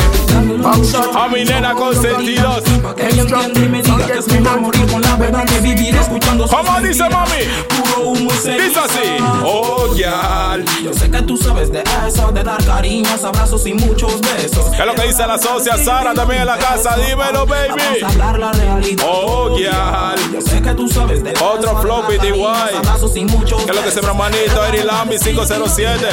A 1.16 1.30
mi 1.30 1.46
nena 1.46 1.74
con 1.74 1.96
sentidos. 1.96 2.64
Que 2.98 3.08
ella 3.08 3.22
entienda 3.22 3.60
y 3.62 3.70
me 3.70 3.82
diga 3.82 4.06
que 4.08 4.18
es 4.20 4.28
mejor 4.28 4.60
morir 4.60 4.92
con 4.92 5.02
la 5.02 5.16
verdad 5.16 5.46
que 5.46 5.60
vivir 5.62 5.96
escuchando 5.96 6.46
su 6.50 6.54
¿Cómo 6.54 6.82
dice 6.82 7.08
mami? 7.08 7.32
Puro 7.70 8.10
humo. 8.10 8.30
Dice 8.30 8.78
así. 8.78 9.24
Oh, 9.46 9.96
yal. 9.96 10.66
Yo 10.84 10.94
sé 10.94 11.10
que 11.10 11.22
tú 11.22 11.38
sabes 11.38 11.72
de 11.72 11.82
eso, 12.06 12.30
de 12.34 12.44
dar 12.44 12.62
cariños, 12.66 13.24
abrazos 13.24 13.66
y 13.66 13.74
muchos 13.74 14.20
besos. 14.20 14.66
¿Qué 14.76 14.82
es 14.82 14.86
lo 14.86 14.94
que 14.94 15.08
dice 15.08 15.26
la 15.26 15.38
socia 15.38 15.78
Sara 15.78 16.14
también 16.14 16.42
en 16.42 16.48
la 16.48 16.58
casa? 16.58 16.98
Dímelo, 16.98 17.46
baby. 17.46 18.04
hablar 18.06 18.38
la 18.38 18.52
realidad. 18.52 19.06
Oh, 19.08 19.58
yal. 19.58 20.20
Yo 20.34 20.42
sé 20.42 20.62
que 20.62 20.74
tú 20.74 20.90
sabes 20.90 21.24
de 21.24 21.32
Otro 21.40 21.72
eso, 21.72 21.76
de 21.76 21.82
flow 21.84 22.02
dar 22.02 22.18
PTY. 22.18 22.32
cariños, 22.32 22.76
abrazos 22.76 23.16
y 23.16 23.24
muchos 23.24 23.64
¿Qué 23.64 23.72
es 23.72 23.78
lo 23.78 23.82
que 23.82 23.92
se 23.92 24.02
mi 24.02 24.08
hermanito 24.08 24.66
Eri 24.66 24.84
Lambi 24.84 25.18
507? 25.18 26.10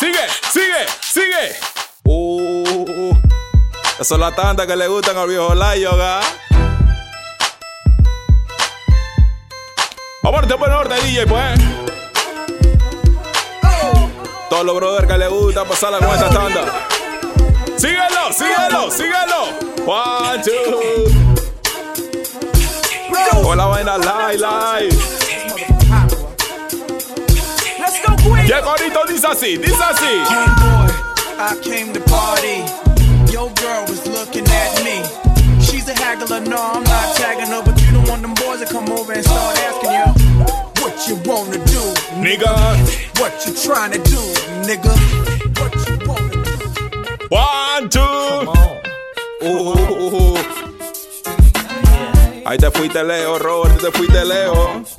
Sigue, 0.00 0.26
sigue, 0.50 0.86
sigue. 1.02 1.56
Uh, 2.04 3.14
eso 3.98 4.14
es 4.14 4.18
la 4.18 4.34
tanda 4.34 4.66
que 4.66 4.74
le 4.74 4.88
gustan 4.88 5.18
al 5.18 5.28
viejo 5.28 5.54
Layo, 5.54 5.94
¿ga? 5.94 6.20
Vamos 10.22 10.50
a 10.50 10.56
por 10.56 10.70
norte, 10.70 10.94
DJ, 11.02 11.26
pues. 11.26 11.60
Todos 14.48 14.64
los 14.64 14.74
brothers 14.74 15.06
que 15.06 15.18
le 15.18 15.28
gusta 15.28 15.66
pasar 15.66 15.92
la 15.92 16.00
nuestra 16.00 16.30
tanda. 16.30 16.88
Síguelo, 17.76 18.32
síguelo, 18.32 18.90
síguelo. 18.90 19.50
One, 19.86 20.42
two. 20.42 21.04
Con 23.42 23.58
la 23.58 23.66
vaina 23.66 23.98
live, 23.98 24.38
live. 24.38 25.19
Llega 28.50 28.66
ahorita, 28.68 29.00
dice 29.06 29.26
así, 29.28 29.56
dice 29.58 29.80
así. 29.80 30.10
boy, 30.58 30.90
I 31.38 31.54
came 31.62 31.92
to 31.92 32.00
party. 32.00 32.64
Your 33.32 33.48
girl 33.54 33.84
was 33.86 34.04
looking 34.08 34.44
at 34.48 34.82
me. 34.82 35.04
She's 35.64 35.88
a 35.88 35.94
haggler, 35.94 36.40
no, 36.40 36.56
I'm 36.56 36.82
not 36.82 37.14
tagging 37.14 37.46
her, 37.46 37.62
but 37.64 37.80
you 37.80 37.92
don't 37.92 38.08
want 38.08 38.22
them 38.22 38.34
boys 38.34 38.58
to 38.58 38.66
come 38.66 38.90
over 38.90 39.12
and 39.12 39.24
start 39.24 39.56
asking 39.56 39.92
you 39.92 40.04
what 40.82 41.06
you 41.06 41.14
wanna 41.30 41.64
do, 41.64 41.94
Nigga. 42.18 42.50
what 43.20 43.32
you 43.46 43.54
trying 43.54 43.92
to 43.92 43.98
do, 43.98 44.18
nigga. 44.66 44.98
What 45.60 45.72
you 45.86 45.96
wanna 46.08 46.42
do. 46.42 46.50
One, 47.30 47.88
two. 47.88 48.00
Uh, 49.42 50.42
Ahí 52.46 52.58
te 52.58 52.68
fuiste 52.72 53.04
lejos, 53.04 53.40
Robert, 53.40 53.78
te 53.80 53.92
fuiste 53.92 54.24
lejos. 54.24 54.96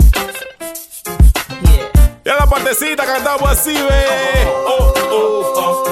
Y 2.23 2.29
en 2.29 2.35
la 2.35 2.45
partecita 2.45 3.03
cantamos 3.03 3.49
así, 3.49 3.73
ve. 3.73 4.47
Oh, 4.67 4.93
oh, 5.11 5.53
oh. 5.55 5.83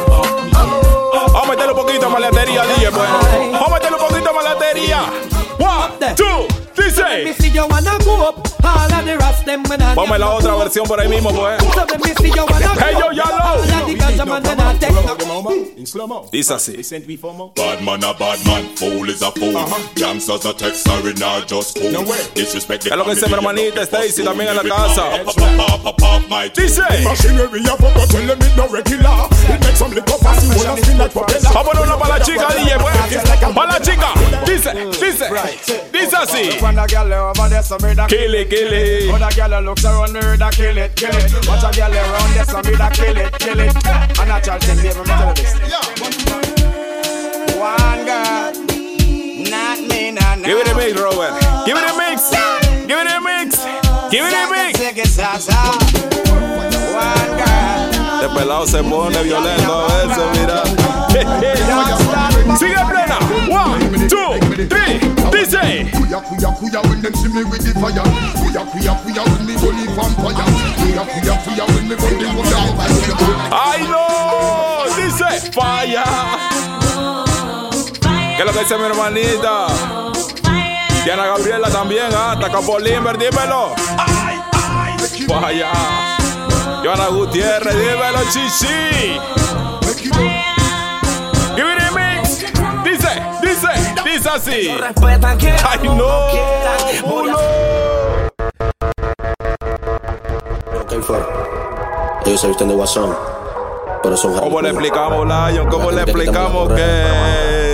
Vamos 1.11 1.43
a 1.43 1.47
meterle 1.49 1.71
un 1.71 1.79
poquito 1.79 2.05
de 2.05 2.11
maletería, 2.11 2.63
DJ, 2.65 2.91
pues. 2.91 3.09
Vamos 3.51 3.67
a 3.67 3.73
meterle 3.73 3.97
un 3.97 4.07
poquito 4.07 4.29
de 4.29 4.35
maletería. 4.35 5.01
One, 5.57 6.15
two, 6.15 6.47
Vamos 9.95 10.11
a 10.11 10.17
la 10.17 10.29
otra 10.29 10.55
versión 10.55 10.87
por 10.87 10.99
ahí 10.99 11.07
mismo, 11.07 11.31
pues. 11.31 11.61
So 11.73 11.85
let 11.85 11.99
me 11.99 12.13
see 12.15 12.29
you 12.29 12.45
wanna 12.45 12.73
Hey, 12.79 12.93
yo, 12.93 12.99
go 12.99 13.07
up, 13.07 13.13
Yalo. 13.13 13.39
all 13.41 13.59
of 13.59 13.87
the 13.87 13.95
ganja 13.95 14.25
man 14.25 14.43
then 14.43 14.59
I 14.59 14.77
take 14.77 14.99
Dice 16.31 16.51
así. 16.51 16.73
Bad 17.55 17.81
man 17.83 18.03
a 18.03 18.13
bad 18.13 18.45
man, 18.45 18.65
fool 18.75 19.09
is 19.09 19.21
a 19.21 19.31
fool. 19.31 19.53
Gangsters 19.95 20.45
a 20.45 20.53
text, 20.53 20.83
sorry, 20.83 21.13
not 21.13 21.47
just 21.47 21.77
cool. 21.79 22.05
Disrespect 22.35 22.83
the 22.83 22.89
Es 22.91 22.97
lo 22.97 23.05
que 23.05 23.15
dice 23.15 23.27
mi 23.27 23.33
hermanita 23.33 23.81
Stacy 23.83 24.23
también 24.23 24.49
en 24.49 24.55
la 24.57 24.63
casa. 24.63 25.09
Dice. 26.55 26.81
Machinery 27.03 27.61
a 27.65 27.75
fuck, 27.77 28.09
tell 28.09 28.27
them 28.27 28.41
it 28.41 28.55
no 28.55 28.67
regular. 28.67 29.18
Así. 36.19 36.61
When 36.61 36.77
a 36.77 36.85
girl 36.85 37.13
over 37.13 37.47
there, 37.47 37.63
some 37.63 37.81
me 37.81 37.95
da 37.95 38.05
Kill 38.07 38.33
it, 38.33 38.49
kill 38.49 38.73
it. 38.73 39.09
When 39.11 39.23
a 39.23 39.29
girl 39.31 39.61
looks 39.61 39.85
around 39.85 40.11
me, 40.11 40.19
da 40.37 40.49
kill 40.51 40.77
it, 40.77 40.93
kill 40.95 41.15
it. 41.15 41.47
Watch 41.47 41.63
a 41.63 41.71
girl 41.71 41.93
around 41.93 42.33
there, 42.35 42.43
some 42.43 42.65
me 42.65 42.75
da 42.75 42.89
kill 42.89 43.17
it, 43.17 43.39
kill 43.39 43.59
it. 43.59 43.73
And 44.19 44.31
a 44.31 44.41
child 44.41 44.61
thing, 44.63 44.77
baby, 44.83 44.99
tell 45.05 45.27
you 45.27 45.33
this. 45.35 45.53
One 47.55 48.03
girl, 48.03 48.51
not 49.49 49.79
me, 49.87 50.11
nah, 50.11 50.35
nah. 50.35 50.45
Give 50.45 50.57
it 50.57 50.67
a 50.67 50.75
mix, 50.75 50.99
Robert. 50.99 51.39
Give 51.65 51.77
it 51.77 51.87
a 51.87 51.93
mix. 51.95 52.31
Give 52.85 52.99
it 52.99 53.07
a 53.07 53.21
mix. 53.21 53.63
Give 54.11 54.25
it 54.25 54.33
a 54.33 54.51
mix. 54.51 54.79
Take 54.79 54.97
it, 54.97 55.07
salsa. 55.07 55.55
One 56.91 57.31
girl. 57.39 57.79
Este 58.19 58.29
pelado 58.35 58.67
se 58.67 58.83
pone 58.83 59.23
violento 59.23 59.73
a 59.73 60.05
veces, 60.05 60.39
mira. 60.39 60.78
Sigue 62.57 62.85
plena. 62.87 63.17
One, 63.49 64.07
two, 64.07 64.39
three. 64.67 64.99
Dice. 65.31 65.89
Kuya 65.91 66.19
fire. 66.21 68.03
¡Ay! 73.51 73.81
Dice. 74.95 75.51
¿Qué 78.35 78.39
es 78.39 78.45
lo 78.45 78.53
que 78.53 78.59
dice 78.59 78.77
mi 78.77 78.85
hermanita? 78.85 79.67
Diana 81.03 81.25
Gabriela 81.25 81.69
también, 81.69 82.13
¿ah? 82.15 82.33
Hasta 82.33 82.51
Capolimber, 82.51 83.17
dímelo. 83.17 83.73
Falla. 85.27 85.71
Joana 86.83 87.07
Gutiérrez, 87.07 87.75
dímelo, 87.75 88.19
chichi. 88.31 89.19
Dice, 94.19 94.29
así. 94.29 94.69
Ay, 95.67 95.79
no. 95.83 97.11
Uno. 97.11 97.37
¿Qué 100.89 100.99
fue? 101.01 101.17
Ellos 102.25 102.41
se 102.41 102.47
visten 102.47 102.67
de 102.67 102.75
guasón, 102.75 103.15
pero 104.03 104.17
son 104.17 104.33
¿Cómo 104.33 104.61
le 104.61 104.69
explicamos, 104.69 105.25
Lion? 105.25 105.69
¿Cómo 105.69 105.91
le 105.91 106.01
explicamos 106.01 106.73
que 106.73 107.68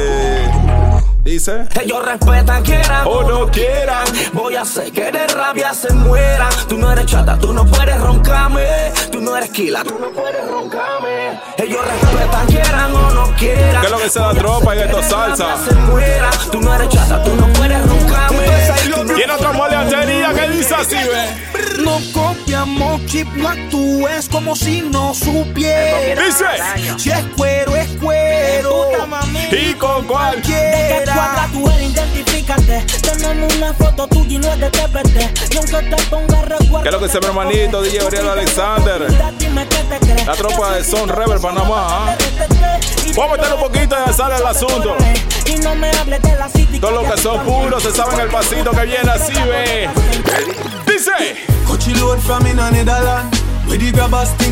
Dice. 1.25 1.65
Ellos 1.81 2.05
respetan, 2.05 2.61
quieran 2.61 3.07
o 3.07 3.23
no 3.23 3.47
quieran. 3.47 4.05
Voy 4.31 4.55
a 4.55 4.61
hacer 4.61 4.91
que 4.91 5.11
de 5.11 5.25
rabia 5.25 5.73
se 5.73 5.91
mueran. 5.91 6.53
Tú 6.69 6.77
no 6.77 6.91
eres 6.91 7.07
chata, 7.07 7.35
tú 7.39 7.51
no 7.51 7.65
puedes 7.65 7.99
roncarme. 7.99 8.63
Tú 9.11 9.19
no 9.21 9.35
eres 9.35 9.49
kila, 9.49 9.83
tú 9.83 9.97
no 9.99 10.11
puedes 10.11 10.47
roncarme. 10.47 11.39
Ellos 11.57 11.81
respetan, 11.83 12.45
quieran 12.45 12.95
o 12.95 13.09
no 13.09 13.35
quieran. 13.39 13.81
¿Qué 13.81 13.87
es 13.87 13.91
lo 13.91 13.97
que 13.97 14.09
se 14.09 14.19
da 14.19 14.33
tropa 14.35 14.75
y 14.75 14.79
esto 14.81 15.01
salsa? 15.01 15.57
Se 15.67 15.73
muera. 15.73 16.29
Tú 16.51 16.61
no 16.61 16.75
eres 16.75 16.89
chata, 16.89 17.23
tú 17.23 17.35
no 17.35 17.47
puedes 17.53 17.87
roncarme. 17.87 19.15
Tiene 19.15 19.33
otra 19.33 19.51
maleantería 19.51 20.31
que 20.31 20.49
dice 20.49 20.75
así, 20.75 20.95
ve. 20.95 21.54
No 21.83 21.99
copiamos 22.13 23.05
chip, 23.05 23.27
no 23.35 23.49
actúes 23.49 24.29
como 24.29 24.55
si 24.55 24.81
no 24.81 25.13
supieras. 25.13 26.25
Dice. 26.25 26.45
Si 26.97 27.09
es 27.09 27.25
cuero, 27.37 27.75
es 27.75 27.87
cuero. 28.01 28.89
Y 29.51 29.73
con 29.73 30.05
cualquiera. 30.05 31.13
Cuadra, 31.13 31.49
tú 31.51 31.69
eres, 31.69 31.91
identifícate. 31.91 32.85
Tenemos 33.01 33.53
una 33.55 33.73
foto 33.73 34.07
tuya 34.07 34.35
y 34.35 34.37
no 34.37 34.51
es 34.51 34.59
de 34.59 34.69
TPT. 34.69 35.53
Y 35.53 35.57
aunque 35.57 35.95
te 35.95 36.03
ponga 36.09 36.41
recuerdo. 36.41 36.81
¿Qué 36.81 36.89
es 36.89 36.93
lo 36.93 36.99
que 36.99 37.09
se 37.09 37.19
ve, 37.19 37.27
hermanito? 37.27 37.81
DJ 37.81 37.99
Gabriel 37.99 38.29
Alexander. 38.29 39.11
La 40.25 40.33
tropa 40.33 40.75
de 40.75 40.83
Son 40.83 41.09
Rebel 41.09 41.39
Panamá. 41.39 42.09
¿ah? 42.09 42.17
Vamos 43.15 43.33
a 43.33 43.41
meter 43.41 43.53
un 43.53 43.59
poquito 43.59 43.95
y 43.95 44.07
ya 44.07 44.13
sale 44.13 44.35
el 44.35 44.45
asunto. 44.45 44.95
Y 45.45 45.55
no 45.59 45.75
me 45.75 45.89
hables 45.91 46.21
de 46.21 46.35
la 46.35 46.49
city. 46.49 46.79
Todos 46.79 47.03
los 47.03 47.13
que 47.13 47.21
son 47.21 47.45
puros 47.45 47.83
se 47.83 47.91
saben 47.91 48.19
el 48.19 48.29
pasito 48.29 48.71
que 48.71 48.85
viene 48.85 49.11
así, 49.11 49.33
ve. 49.33 49.89
Dice. 50.95 51.11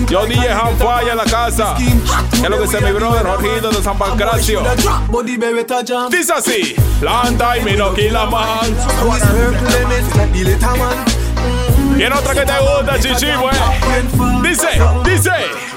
Yo 0.10 0.26
DJ 0.26 0.50
Hanfire 0.52 1.12
en 1.12 1.18
la 1.18 1.24
casa. 1.24 1.76
¿Qué 1.78 1.86
es 2.42 2.50
lo 2.50 2.58
que 2.58 2.64
dice 2.64 2.82
mi 2.82 2.92
brother 2.92 3.26
Jorgito 3.26 3.70
de 3.70 3.82
San 3.82 3.98
Pancracio? 3.98 4.62
Dice 6.10 6.34
así. 6.34 6.76
Planta 7.00 7.58
y 7.58 7.64
Minoki 7.64 8.10
la 8.10 8.26
man. 8.26 8.76
¿Quién 11.96 12.12
otra 12.12 12.34
que 12.34 12.42
te 12.46 12.54
gusta, 12.60 13.00
chichi, 13.00 13.32
güey? 13.40 13.56
Dice, 14.42 14.68
dice. 15.06 15.73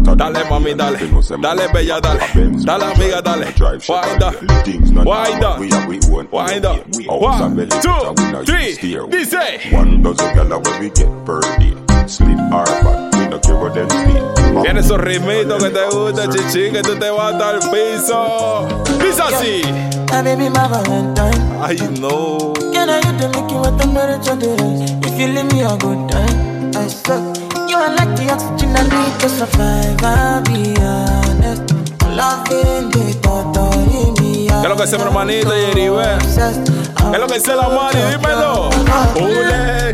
Dale 0.00 0.44
mami, 0.50 0.74
dale, 0.74 0.98
dale 1.40 1.68
bella, 1.72 2.00
dale, 2.00 2.20
dale 2.64 2.84
amiga, 2.84 3.22
dale. 3.22 3.46
Wind 3.88 4.22
up, 4.22 5.58
wind 5.58 5.74
up, 5.74 6.32
wind 6.32 6.64
up. 6.64 6.86
One, 7.10 7.68
two, 7.68 8.44
three, 8.44 8.74
dice. 9.10 9.72
One 9.72 10.02
dozen 10.02 10.48
when 10.48 10.80
we 10.80 10.90
get 10.90 11.08
birdie. 11.24 11.76
Sleep 12.06 12.38
our 12.52 12.66
fat, 12.66 13.14
we 13.14 13.28
no 13.28 13.38
care 13.38 13.56
what 13.56 13.74
them 13.74 13.88
sleep. 13.88 14.62
Tiene 14.62 14.80
esos 14.80 15.00
ritmitos 15.00 15.62
que 15.62 15.70
te 15.70 15.84
gusta, 15.90 16.28
chichi, 16.28 16.70
que 16.70 16.82
tú 16.82 16.96
te 16.98 17.10
vas 17.10 17.34
al 17.40 17.60
piso. 17.70 18.66
Dice 18.98 19.22
así. 19.22 19.62
baby, 20.22 20.50
my 20.50 20.68
Valentine. 20.68 21.62
Ay, 21.62 21.76
no. 22.00 22.52
Can 22.72 22.90
I 22.90 22.96
you 22.96 23.18
to 23.18 23.28
make 23.28 23.50
you 23.50 23.58
what 23.58 23.78
temperature 23.80 24.38
is? 24.38 24.90
If 25.06 25.18
you 25.18 25.28
leave 25.28 25.50
me 25.52 25.62
a 25.62 25.76
good 25.78 26.10
time, 26.10 26.70
I 26.76 26.86
suck. 26.88 27.43
You 27.74 27.80
are 27.80 27.90
like 27.96 28.14
the 28.14 28.30
oxygen 28.30 28.76
I 28.76 28.82
need 28.86 29.18
to 29.18 29.28
survive. 29.28 29.98
I'll 30.04 30.40
be 30.46 30.78
honest. 30.78 31.74
Loving 32.06 32.86
the 32.94 33.18
thought. 33.20 33.50
¿Qué 34.14 34.62
es 34.62 34.68
lo 34.68 34.76
que 34.76 34.82
dice 34.84 34.96
mi 34.96 35.02
hermanito 35.02 35.50
Yeribe? 35.52 36.18
¿Qué 36.22 37.14
es 37.14 37.18
lo 37.18 37.26
que 37.26 37.34
dice 37.34 37.56
la 37.56 37.68
mani? 37.68 38.00
Dímelo. 38.12 38.70
Ule. 39.16 39.92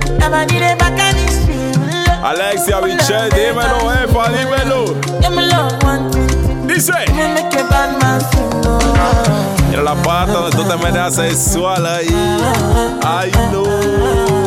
Alexia 2.22 2.80
Bichet, 2.80 3.32
dímelo, 3.34 3.90
Efa, 3.94 4.28
dímelo. 4.28 4.84
Dice. 6.66 6.92
Mira 9.70 9.82
la 9.82 9.94
parte 9.94 10.32
donde 10.32 10.54
tú 10.54 10.64
te 10.64 10.76
metes 10.76 11.14
sexual 11.14 11.86
ahí. 11.86 12.14
Ay, 13.02 13.32
no. 13.50 14.39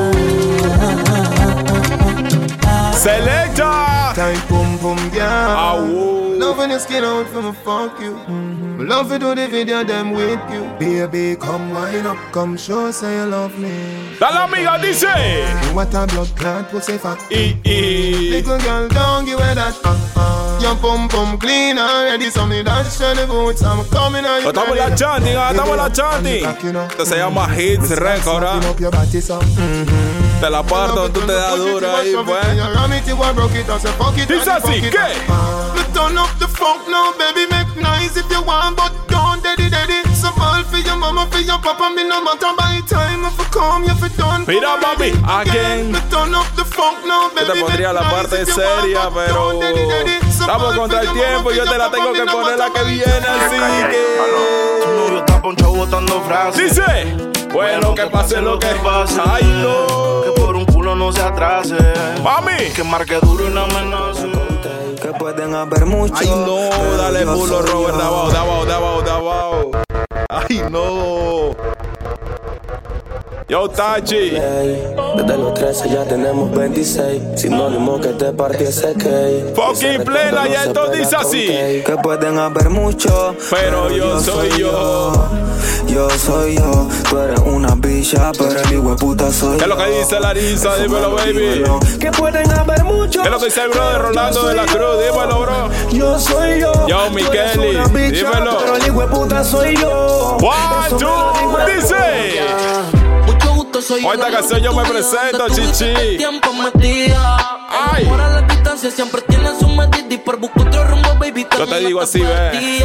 Selecta. 3.04 4.14
Tight 4.16 4.40
pum 4.48 4.80
pum 4.80 4.98
yeah. 5.14 5.28
Ah, 5.50 5.76
whoa. 5.76 6.38
Loving 6.40 6.70
your 6.70 6.80
skin 6.80 7.04
out 7.04 7.28
for 7.28 7.42
me 7.42 7.52
fuck 7.52 8.00
you. 8.00 8.14
Mm-hmm. 8.14 8.88
Love 8.88 9.10
to 9.10 9.20
do 9.20 9.36
the 9.36 9.46
video 9.50 9.84
them 9.84 10.12
with 10.12 10.40
you. 10.50 10.64
Baby, 10.80 11.36
come 11.36 11.74
wind 11.74 12.08
up, 12.08 12.18
come 12.32 12.56
show 12.56 12.92
say 12.92 13.18
you 13.18 13.26
love 13.26 13.60
me. 13.60 14.16
Dale 14.22 14.48
amiga, 14.48 14.80
dice. 14.82 15.04
What 15.76 15.94
a 15.94 16.08
blood 16.08 16.32
clot 16.38 16.70
pussy 16.70 16.98
fat. 16.98 17.20
Y. 17.30 17.60
Little 17.66 18.58
girl, 18.60 18.88
don't 18.88 19.26
give 19.26 19.38
her 19.38 19.54
that. 19.54 19.76
Uh-uh. 19.84 20.60
Your 20.62 20.76
pum 20.78 21.10
pum 21.10 21.38
clean 21.38 21.78
already, 21.78 22.30
so 22.30 22.46
me 22.46 22.64
dash 22.64 23.02
on 23.02 23.18
the 23.18 23.28
boots. 23.28 23.64
I'm 23.64 23.84
coming 23.90 24.24
on 24.24 24.44
you. 24.44 24.48
Estamos 24.48 24.78
la 24.78 24.96
chanting, 24.96 25.36
estamos 25.36 25.76
la 25.76 25.92
chanting. 25.92 26.46
Esto 26.90 27.06
se 27.06 27.18
llama 27.18 27.50
Hits 27.54 27.90
Record, 27.98 28.46
ah. 28.46 30.23
De 30.44 30.50
la 30.50 30.62
parte 30.62 30.94
donde 30.94 31.14
tú 31.18 31.26
te 31.26 31.32
das 31.32 31.58
dura 31.58 32.00
ahí, 32.00 32.14
pues. 32.26 32.46
Dice 34.28 34.52
así, 34.52 34.82
¿qué? 34.92 34.98
Turn 35.94 36.18
up 36.18 36.28
the 36.38 36.48
funk 36.48 36.82
now, 36.90 37.14
baby, 37.18 37.48
make 37.50 37.74
nice 37.78 38.18
if 38.18 38.30
you 38.30 38.42
want, 38.44 38.76
but 38.76 38.92
don't 39.08 39.42
daddy 39.42 39.70
daddy. 39.70 40.04
So 40.14 40.28
all 40.42 40.64
for 40.66 40.80
your 40.80 40.98
mama, 40.98 41.28
for 41.32 41.40
your 41.40 41.60
papa, 41.60 41.92
me 41.96 42.04
no 42.04 42.22
matter 42.22 42.52
by 42.58 42.64
time 42.64 42.64
if 42.64 42.73
you 42.73 42.73
come, 43.54 43.86
if 43.86 44.02
you 44.02 44.10
done. 44.18 44.46
Mira, 44.48 44.76
mami, 44.82 45.14
again. 45.28 45.94
Yo 46.10 47.54
te 47.54 47.60
pondría 47.60 47.94
la 47.94 48.10
parte 48.10 48.46
seria, 48.46 49.10
pero 49.14 49.60
estamos 50.28 50.76
contra 50.76 51.02
el 51.02 51.12
tiempo 51.12 51.52
y 51.52 51.56
yo 51.56 51.64
te 51.66 51.78
la 51.78 51.92
tengo 51.92 52.14
que 52.14 52.26
poner 52.26 52.58
la 52.58 52.72
que 52.72 52.84
viene, 52.84 53.28
así 53.28 53.58
que. 53.92 54.84
Tu 54.84 54.90
novio 54.92 55.20
está 55.20 55.42
ponchado 55.42 55.74
botando 55.74 56.22
frases. 56.22 56.76
Dice, 56.76 57.16
bueno, 57.52 57.94
que 57.94 58.08
pase 58.08 58.42
lo 58.42 58.58
que 58.58 58.68
pase. 58.84 59.22
Ay, 59.24 59.44
no. 59.62 60.24
Que 60.24 60.42
por 60.42 60.56
un 60.56 60.66
culo 60.66 60.96
no 60.96 61.12
se 61.12 61.22
atrase. 61.22 61.78
Mami. 62.24 62.72
Que 62.76 62.84
marque 62.84 63.20
duro 63.22 63.48
y 63.48 63.54
no 63.54 63.64
amenace. 63.64 64.32
Que 65.02 65.10
pueden 65.10 65.54
haber 65.54 65.86
muchos. 65.86 66.20
Ay, 66.22 66.30
no, 66.30 66.98
dale 66.98 67.26
culo, 67.26 67.62
Robert, 67.62 67.98
de 67.98 68.04
abajo, 68.04 68.32
de 68.32 68.38
abajo, 68.38 68.66
de 68.66 68.74
abajo, 68.74 69.02
de 69.02 69.12
abajo. 69.12 69.72
Ay, 70.30 70.64
no. 70.70 71.93
Yo, 73.50 73.68
Tachi. 73.68 74.32
Desde 74.32 75.38
los 75.38 75.54
13 75.54 75.90
ya 75.90 76.04
tenemos 76.06 76.52
26. 76.52 77.22
Sinónimo 77.36 78.00
que 78.00 78.10
te 78.10 78.32
partiese 78.32 78.94
que. 78.94 79.54
Fucking 79.56 80.04
plena, 80.04 80.48
y 80.48 80.54
esto 80.54 80.90
dice 80.90 81.16
así. 81.16 81.48
Que 81.86 81.98
pueden 82.02 82.38
haber 82.40 82.70
muchos. 82.70 83.36
Pero 83.50 83.92
yo 83.92 84.20
soy 84.22 84.50
yo. 84.58 85.12
Yo 85.88 86.10
soy 86.12 86.56
yo. 86.56 86.88
Tú 87.10 87.20
eres 87.20 87.40
una 87.42 87.76
bicha, 87.76 88.32
pero 88.38 88.60
el 88.60 88.74
hijo 88.74 88.90
de 88.92 88.96
puta 88.96 89.32
soy 89.32 89.58
¿Qué 89.58 89.64
es 89.64 89.70
lo 89.70 89.78
que 89.78 89.86
dice 90.00 90.20
Larisa? 90.20 90.76
Dímelo, 90.78 91.14
baby. 91.14 91.64
Que 92.00 92.12
pueden 92.12 92.50
haber 92.52 92.84
muchos. 92.86 93.22
¿Qué 93.22 93.28
es 93.28 93.32
lo 93.32 93.40
que 93.40 93.46
dice 93.46 93.62
el 93.64 93.70
brother 93.70 94.02
Rolando 94.02 94.48
de 94.48 94.56
la 94.56 94.66
Cruz? 94.66 95.00
Dímelo, 95.00 95.42
bro. 95.42 95.70
Yo 95.92 96.20
soy 96.20 96.62
yo. 96.62 96.88
Yo, 96.88 97.10
Mikeli. 97.12 97.78
Dímelo. 98.12 98.58
Pero 98.60 98.76
el 98.78 98.88
hijo 98.88 99.02
de 99.02 99.08
puta 99.08 99.44
soy 99.44 99.76
yo. 99.76 100.38
One, 100.38 100.98
two, 100.98 101.34
dice. 101.68 102.93
Hoy 103.76 104.06
esta 104.14 104.30
canción 104.30 104.62
yo 104.62 104.72
me 104.74 104.84
presento, 104.84 105.48
chichi. 105.50 106.18
Tiempo 106.18 106.54
metida. 106.54 107.38
Ay. 107.92 108.06
Ahora 108.08 108.30
la 108.30 108.42
distancia 108.44 108.92
siempre 108.92 109.22
tiene 109.22 109.50
su 109.60 109.68
medida 109.68 110.14
y 110.14 110.18
por 110.18 110.38
buscar 110.38 110.68
otro 110.68 110.86
rumbo, 110.86 111.16
baby. 111.16 111.48
Yo 111.58 111.66
te 111.66 111.80
digo 111.80 112.00
así, 112.00 112.22
ve. 112.22 112.84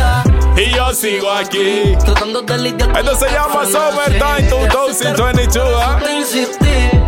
Y 0.56 0.74
yo 0.74 0.94
sigo 0.94 1.30
aquí. 1.30 1.94
Tratando 2.04 2.40
de 2.40 2.58
lidiar 2.58 2.96
Esto 2.96 3.18
se 3.18 3.30
llama 3.30 3.66
Summertime 3.66 4.48
2022, 4.48 5.82
¿ah? 5.84 6.00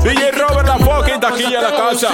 DJ 0.02 0.30
Robert 0.32 0.68
la 0.68 0.78
fucking 0.78 1.20
taquilla 1.20 1.58
en 1.58 1.62
la 1.62 1.74
casa. 1.74 2.08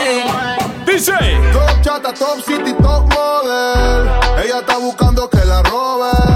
Dice. 0.87 1.13
Top 1.53 1.83
chata, 1.83 2.15
top 2.15 2.41
city, 2.47 2.73
top 2.75 3.13
model. 3.13 4.09
Ella 4.45 4.61
está 4.61 4.79
buscando 4.79 5.29
que 5.29 5.45
la 5.45 5.63
robe. 5.65 6.36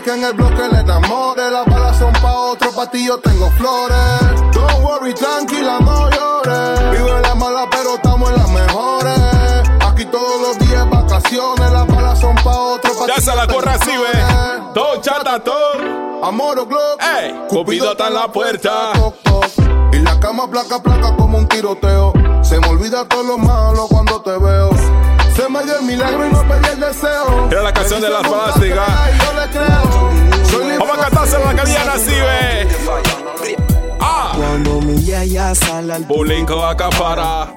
Quiere 0.00 0.02
que 0.02 0.18
en 0.18 0.24
el 0.24 0.32
bloque 0.34 0.68
le 0.72 0.80
enamore. 0.80 1.50
Las 1.50 1.66
balas 1.66 1.98
son 1.98 2.12
pa' 2.14 2.32
otro, 2.32 2.70
pa' 2.72 2.90
ti 2.90 3.06
yo 3.06 3.18
tengo 3.18 3.50
flores. 3.50 4.52
Don't 4.52 4.82
worry, 4.82 5.12
tranquila, 5.14 5.78
no 5.80 6.08
llores. 6.10 6.90
Vivo 6.90 7.16
en 7.16 7.22
la 7.22 7.34
mala, 7.34 7.68
pero 7.70 7.94
estamos 7.94 8.30
en 8.30 8.36
las 8.36 8.50
mejores. 8.50 9.18
Aquí 9.86 10.04
todos 10.06 10.40
los 10.40 10.58
días 10.58 10.88
vacaciones. 10.88 11.72
Las 11.72 11.86
balas 11.86 12.18
son 12.18 12.34
pa' 12.36 12.56
otro, 12.56 12.92
pa' 12.98 13.06
Ya 13.08 13.20
se 13.20 13.34
la 13.34 13.46
corre 13.46 13.70
así, 13.70 13.90
ve. 13.90 14.72
Todo 14.74 15.00
chata, 15.00 15.40
todo. 15.40 16.22
Amor 16.22 16.58
o 16.58 16.66
globo. 16.66 16.96
Ey, 17.18 17.34
Cupido 17.48 17.92
está 17.92 18.08
en 18.08 18.14
la 18.14 18.28
puerta. 18.32 18.92
Y 19.92 19.98
la 19.98 20.18
cama 20.20 20.48
placa, 20.50 20.82
placa 20.82 21.16
como 21.16 21.38
un 21.38 21.48
tiroteo. 21.48 22.12
Se 22.42 22.58
me 22.58 22.68
olvida 22.68 23.06
todo 23.06 23.22
lo 23.22 23.38
malo 23.38 23.86
cuando 23.88 24.22
te 24.22 24.30
veo. 24.30 24.70
Se 25.40 25.48
me 25.48 25.64
dio 25.64 25.78
el 25.78 25.86
milagro 25.86 26.26
y 26.26 26.32
no 26.32 26.46
pedí 26.46 26.68
el 26.70 26.80
deseo. 26.80 27.48
Era 27.50 27.62
la 27.62 27.72
canción 27.72 28.02
de 28.02 28.10
las 28.10 28.28
plásticas. 28.28 28.88
Vamos 30.78 30.98
a 30.98 31.00
cantársela 31.00 31.50
a 31.50 31.54
la 31.54 31.92
así, 31.94 32.10
ve. 32.10 32.68
Ah. 34.00 34.34
Cuando 34.36 34.82
mi 34.82 35.02
yaya 35.02 35.54
sale 35.54 35.94
al 35.94 36.04
Bullying 36.04 36.44
con 36.44 36.62
acapara. 36.68 37.54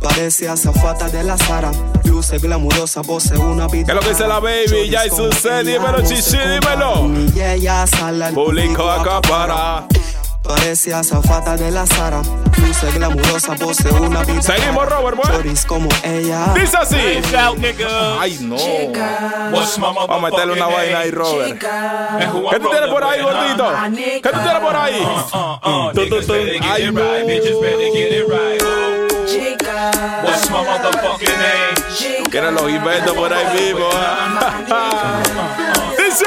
Parece 0.00 0.48
azafata 0.48 1.10
de 1.10 1.22
la 1.22 1.36
Sara. 1.36 1.70
Luce 2.04 2.38
glamurosa, 2.38 3.02
voce 3.02 3.36
una 3.36 3.66
vida. 3.66 3.84
¿Qué 3.84 3.90
es 3.90 3.94
lo 3.96 4.00
que 4.00 4.08
dice 4.08 4.26
la 4.26 4.40
baby? 4.40 4.88
Ya 4.88 5.04
y 5.04 5.10
sucede, 5.10 5.72
dímelo, 5.72 6.00
chichi, 6.00 6.38
dímelo. 6.38 7.10
Y 7.36 7.42
ella 7.42 7.86
sale 7.86 8.24
al 8.24 8.32
Público 8.32 8.88
acapara. 8.88 9.86
Parece 10.48 10.94
azafata 10.94 11.56
de 11.56 11.70
la 11.70 11.86
Sara. 11.86 12.22
Luce 12.56 12.90
glamurosa, 12.92 13.54
voce 13.54 13.88
una 13.90 14.24
vida. 14.24 14.40
Seguimos, 14.42 14.88
Robert, 14.88 15.16
boy. 15.16 15.26
Choris 15.26 15.64
como 15.66 15.88
ella. 16.02 16.54
Dice 16.54 16.76
así. 16.76 16.96
Ay, 18.18 18.38
no. 18.40 18.56
Vamos 19.78 20.08
a 20.08 20.18
meterle 20.18 20.54
una 20.54 20.66
vaina 20.66 20.98
ahí, 21.00 21.10
Robert. 21.10 21.58
¿Qué 21.60 22.58
tú 22.60 22.70
tienes 22.70 22.90
por 22.90 23.04
ahí, 23.04 23.20
gordito? 23.22 23.72
¿Qué 23.94 24.30
tú 24.30 24.38
tienes 24.40 24.60
por 24.60 24.74
ahí? 24.76 25.06
Ay, 26.62 26.90
no. 26.92 27.02
What's 30.24 30.50
my 30.50 30.64
motherfucking 30.64 31.28
name? 31.28 32.28
Quieren 32.30 32.54
los 32.54 32.70
inventos 32.70 33.12
por 33.14 33.32
ahí 33.32 33.46
mismo. 33.54 33.86
ah. 33.92 35.20
Dice. 35.98 36.24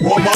Woman 0.00 0.32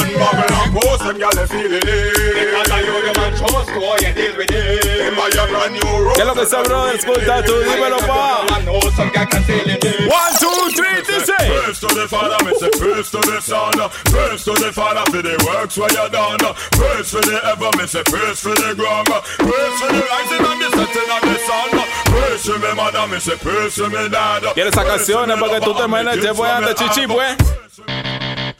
bubble 1.05 1.09
and 1.09 1.19
gyal 1.19 1.35
they 1.35 1.47
feeling 1.47 1.81
it. 1.83 2.35
Because 2.35 2.71
I 2.71 2.81
know 2.81 2.97
your 2.97 3.15
man 3.15 3.31
trust 3.37 3.69
go 3.73 3.93
you 4.01 4.13
deal 4.13 4.33
with 4.37 4.51
it. 4.51 4.83
Them 4.85 5.15
buy 5.15 5.29
a 5.29 5.43
brand 5.47 5.73
new 5.73 6.13
¿Qué 6.15 6.21
es 6.21 6.27
lo 6.27 6.33
que 6.33 6.43
está, 6.43 6.63
brother? 6.63 6.95
Escucha 6.95 7.43
tú, 7.43 7.53
dímelo, 7.61 7.97
pa. 8.07 8.45
I 8.49 8.61
know 8.63 8.79
some 8.95 9.09
guy 9.11 9.25
can 9.25 9.43
feel 9.43 9.69
it. 9.69 9.83
One, 10.09 10.33
two, 10.39 10.71
three, 10.75 11.01
dice. 11.05 11.35
Praise 11.35 11.79
to 11.79 11.87
the 11.87 12.07
Father, 12.07 12.37
me 12.45 12.53
say 12.57 12.69
praise 12.71 13.09
to 13.11 13.19
the 13.19 13.41
Son. 13.41 13.73
Praise 14.05 14.43
to 14.43 14.53
the 14.53 14.71
Father 14.71 15.03
for 15.11 15.21
the 15.21 15.35
works 15.45 15.77
where 15.77 15.91
you 15.91 16.09
done. 16.09 16.39
Praise 16.71 17.09
for 17.09 17.21
the 17.21 17.37
ever, 17.45 17.69
me 17.77 17.85
say 17.87 18.03
praise 18.03 18.39
for 18.39 18.55
the 18.55 18.73
ground. 18.75 19.07
Praise 19.37 19.75
for 19.79 19.89
the 19.91 20.01
rising 20.01 20.45
and 20.45 20.61
the 20.61 20.69
setting 20.73 21.09
of 21.11 21.21
the 21.21 21.37
sun. 21.45 21.69
Praise 22.05 22.43
to 22.43 22.59
me 22.59 22.73
mother, 22.73 23.07
me 23.07 23.19
say 23.19 23.35
praise 23.37 23.75
to 23.75 23.89
me 23.89 24.09
dad. 24.09 24.43
¿Quieres 24.53 24.73
esas 24.73 24.85
canciones 24.85 25.39
para 25.39 25.59
que 25.59 25.65
tú 25.65 25.73
te 25.75 25.87
meneches, 25.87 26.33
pues, 26.35 26.51
antes, 26.51 26.75
chichi, 26.75 27.07
pues? 27.07 27.35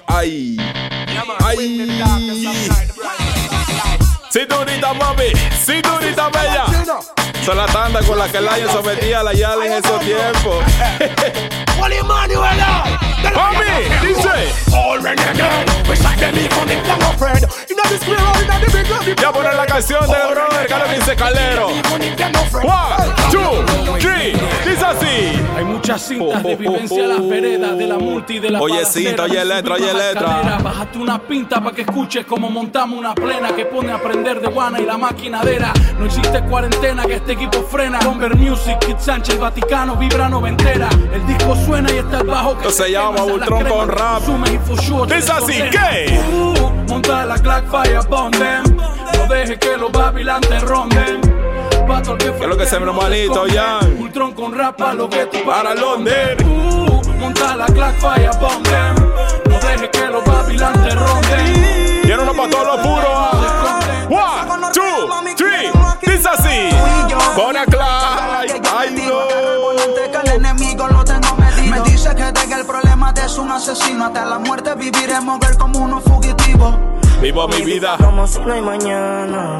Ay. 0.08 0.85
Cinturita, 4.30 4.94
mami. 4.94 5.32
Cinturita, 5.64 6.30
bella. 6.30 6.66
Son 7.46 7.56
la 7.56 7.66
tanda 7.68 8.02
con 8.02 8.18
la 8.18 8.30
que 8.30 8.38
el 8.38 8.48
año 8.48 8.70
sometía 8.72 9.20
a 9.20 9.24
la 9.24 9.34
Yala 9.34 9.66
en 9.66 9.74
esos 9.74 10.00
tiempos. 10.02 10.64
Mami, 13.34 13.90
dice. 14.02 14.76
All 14.76 15.00
renegade, 15.00 15.66
beside 15.88 16.20
them 16.20 16.36
even 16.36 16.70
if 16.70 16.84
they're 16.86 16.98
not 16.98 17.16
afraid. 17.16 17.44
In 17.70 17.76
the 17.76 17.98
square 17.98 18.20
or 18.20 18.42
in 18.42 18.48
the 18.62 18.70
big 18.72 18.90
lobby. 18.90 19.16
Ya 19.22 19.32
poner 19.32 19.56
la 19.56 19.66
canción 19.66 20.02
del 20.08 20.34
brother, 20.34 20.70
lo 20.70 20.88
dice 20.94 21.16
Calero. 21.16 21.68
One, 22.64 23.14
two, 23.32 23.66
three, 24.00 24.34
dice 24.64 24.86
así. 24.86 25.42
Hay 25.58 25.66
muchas 25.66 26.02
cintas 26.02 26.44
de 26.44 26.56
vivencia 26.56 27.04
a 27.04 27.08
las 27.08 27.28
veredas, 27.28 27.78
de 27.78 27.88
la 27.88 27.98
multi, 27.98 28.40
de 28.40 28.50
la 28.50 28.62
Oye, 28.62 28.86
cinta, 28.86 29.24
oye, 29.24 29.44
letra, 29.44 29.76
oye, 29.76 29.94
letra. 29.94 30.60
Bájate 30.62 30.98
una 30.98 31.20
pinta 31.20 31.62
para 31.62 31.76
que 31.76 31.82
escuches 31.82 32.26
cómo 32.26 32.50
montamos 32.50 32.98
una 32.98 33.14
plena 33.14 33.56
que 33.56 33.66
pone 33.66 33.92
a 33.92 34.02
prender 34.02 34.40
de 34.42 34.48
guana 34.48 34.80
y 34.80 34.86
la 34.86 34.98
maquinadera. 34.98 35.74
No 35.98 36.06
existe 36.06 36.42
cuarentena 36.44 37.04
que 37.04 37.16
este 37.16 37.34
equipo 37.34 37.64
frena. 37.64 38.00
Bomber 38.00 38.36
Music, 38.36 38.78
Kid 38.80 38.98
Sánchez, 39.00 39.38
Vaticano, 39.40 39.96
vibra 39.96 40.30
noventera. 40.30 40.90
El 41.14 41.26
disco 41.28 41.56
suena 41.66 41.92
y 41.92 41.98
está 41.98 42.20
el 42.20 42.28
bajo 42.28 42.58
que 42.58 42.72
se 42.72 42.92
llama 42.92 43.24
Ultron 43.24 43.64
con 43.66 43.90
rap. 43.90 44.22
Dice 45.08 45.32
así, 45.32 45.62
¿qué? 45.72 46.20
Uh, 46.32 46.90
monta 46.90 47.26
la 47.26 47.36
Black 47.36 47.66
Fire 47.70 48.00
Bomb 48.08 48.32
them. 48.38 48.78
No 49.18 49.34
deje 49.34 49.58
que 49.58 49.78
los 49.78 49.92
Babylon 49.92 50.42
te 50.42 50.60
ronden. 50.60 51.22
¿Qué 52.18 52.28
es 52.28 52.48
lo 52.48 52.58
que 52.58 52.66
se 52.66 52.80
me 52.80 52.92
malito, 52.92 53.46
Jan? 53.52 53.98
Ultron 54.00 54.34
con 54.34 54.58
rap 54.58 54.82
a 54.82 54.94
lo 54.94 55.10
que 55.10 55.26
tú 55.28 55.38
Para 55.46 55.76
Londres. 55.76 56.38
Uh, 56.44 57.02
monta 57.20 57.56
la 57.56 57.66
Black 57.68 58.00
Fire 58.00 58.32
Bomb 58.40 58.64
them. 58.64 58.96
No 59.50 59.60
deje 59.68 59.90
que 59.90 60.08
los 60.08 60.24
Babylon 60.24 60.74
te 60.84 60.96
ronden. 60.96 62.02
Quiero 62.04 62.24
uno 62.24 62.34
para 62.34 62.50
todos 62.50 62.68
los 62.68 62.78
puros. 62.78 63.10
One, 64.10 64.72
two, 64.74 65.10
three. 65.36 65.72
Dice 66.02 66.30
así. 66.30 66.70
Bona 67.36 67.66
Clyde. 67.66 67.84
Ay, 67.84 68.35
deje 72.46 72.60
el 72.60 72.66
problema 72.66 73.12
de 73.14 73.26
es 73.26 73.38
un 73.38 73.52
asesino. 73.52 74.06
Hasta 74.06 74.26
la 74.26 74.40
muerte 74.40 74.74
viviremos 74.76 75.40
ver 75.40 75.58
como 75.58 75.80
unos 75.80 76.04
fugitivos. 76.04 76.76
Vivo 77.22 77.48
mi 77.48 77.62
vida. 77.62 77.98
Como 77.98 78.28
si 78.28 78.40
no 78.40 78.54
hay 78.54 78.62
mañana. 78.62 79.60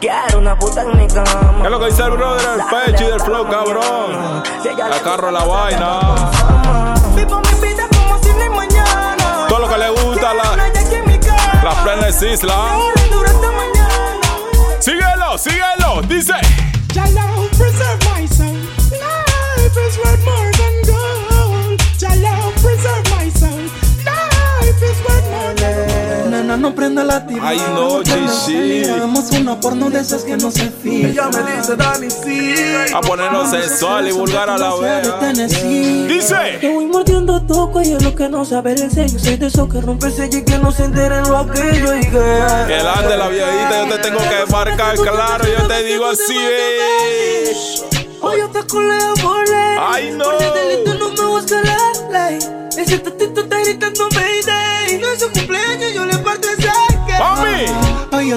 Quiero 0.00 0.38
una 0.38 0.58
puta 0.58 0.82
en 0.82 0.96
mi 0.96 1.06
cama. 1.06 1.58
¿Qué 1.60 1.64
es 1.64 1.70
lo 1.70 1.78
que 1.80 1.86
dice 1.86 2.02
el 2.02 2.10
brother? 2.10 2.60
El 2.60 2.86
pecho 2.86 3.04
y 3.04 3.06
del 3.08 3.20
flow, 3.20 3.48
cabrón. 3.48 4.42
La 4.88 5.00
carro, 5.00 5.30
la 5.30 5.44
vaina. 5.44 6.30
Vivo 7.14 7.40
mi 7.40 7.66
vida 7.68 7.86
como 7.92 8.18
si 8.22 8.28
no 8.30 8.42
hay 8.42 8.50
mañana. 8.50 9.46
Todo 9.48 9.58
lo 9.60 9.68
que 9.68 9.78
le 9.78 9.90
gusta, 9.90 10.34
la, 10.34 10.56
las 11.64 11.74
plenas 11.82 12.22
islas. 12.22 12.56
Síguelo, 14.80 15.38
síguelo. 15.38 16.02
Dice. 16.08 16.34
Preserve 17.56 18.04
my 18.04 18.26
soul. 18.26 18.52
Life 18.92 19.76
is 19.78 19.98
worth 19.98 20.24
more 20.26 20.52
than 20.52 20.82
gold. 20.84 20.95
Love 22.22 22.54
preserve 22.62 23.04
my 23.18 23.30
soul. 23.30 23.62
Life 24.04 24.82
is 24.82 24.98
worth 25.04 25.30
more 25.30 25.54
than. 25.54 26.30
Nena, 26.30 26.56
no 26.56 26.74
prenda 26.74 27.04
la 27.04 27.24
tibia. 27.26 27.42
Ay, 27.48 27.58
no, 27.74 28.02
chichi. 28.02 28.84
Hagamos 28.84 29.30
una 29.32 29.58
porno 29.60 29.88
de 29.90 30.00
esas 30.00 30.24
que 30.24 30.36
no 30.36 30.50
se 30.50 30.70
fija. 30.70 31.08
Ella 31.08 31.28
me 31.28 31.56
dice, 31.56 31.76
Dani, 31.76 32.10
sí. 32.10 32.54
A 32.94 33.00
ponernos 33.00 33.50
sensual 33.50 34.08
y 34.08 34.12
vulgar 34.12 34.50
a 34.50 34.58
la 34.58 34.74
vez. 34.74 35.08
Dice. 36.08 36.58
Te 36.60 36.68
voy 36.72 36.86
mordiendo 36.86 37.40
tu 37.42 37.70
cuello, 37.70 37.98
lo 38.00 38.14
que 38.14 38.28
no 38.28 38.44
sabe 38.44 38.72
el 38.72 38.90
sello. 38.90 39.18
Soy 39.18 39.36
de 39.36 39.46
esos 39.46 39.68
que 39.72 39.80
rompe 39.80 40.06
el 40.06 40.12
sello 40.12 40.38
y 40.38 40.44
que 40.44 40.58
no 40.58 40.72
se 40.72 40.84
enteren 40.84 41.22
lo 41.28 41.38
aquello 41.38 41.96
y 41.96 42.00
que. 42.00 42.10
Que 42.66 42.74
ande 42.80 43.16
la 43.16 43.28
viejita, 43.28 43.86
yo 43.88 43.94
te 43.94 44.02
tengo 44.02 44.18
que 44.18 44.52
marcar 44.52 44.96
claro. 44.96 45.44
Yo 45.46 45.66
te 45.68 45.82
digo 45.84 46.06
así. 46.06 46.36
eh. 46.36 47.52
Hoy 48.20 48.38
yo 48.38 48.48
te 48.50 48.62
culeo 48.66 49.14
por 49.22 49.48
ley. 49.48 49.76
Ay, 49.78 50.10
no. 50.12 50.24
Por 50.24 50.42
el 50.42 50.52
delito 50.54 50.94
no 50.94 51.08
me 51.10 51.24
busca 51.26 51.60
la 51.62 52.28
ley. 52.30 52.38
Ese 52.76 52.98
tatito 52.98 53.40
está 53.42 53.60
gritando 53.60 54.05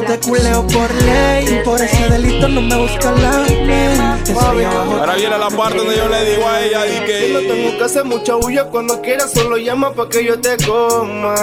te 0.10 0.20
culeo 0.20 0.66
por 0.66 0.92
ley. 1.04 1.62
Por 1.64 1.80
ese 1.80 2.10
delito 2.10 2.48
no 2.48 2.62
me 2.62 2.76
busca 2.78 3.12
la 3.12 3.40
ley. 3.40 4.00
Ahora 4.36 5.16
viene 5.16 5.38
la 5.38 5.50
parte 5.50 5.78
donde 5.78 5.96
yo 5.96 6.08
le 6.08 6.32
digo 6.32 6.48
a 6.48 6.62
ella 6.62 6.88
y 6.88 7.06
que. 7.06 7.30
No 7.34 7.40
tengo 7.40 7.78
que 7.78 7.84
hacer 7.84 8.06
mucha 8.06 8.36
bulla 8.36 8.66
cuando 8.66 9.02
quieras, 9.02 9.32
solo 9.32 9.58
llama 9.58 9.94
pa' 9.94 10.10
que 10.10 10.26
yo 10.26 10.40
te 10.40 10.58
coma. 10.66 11.36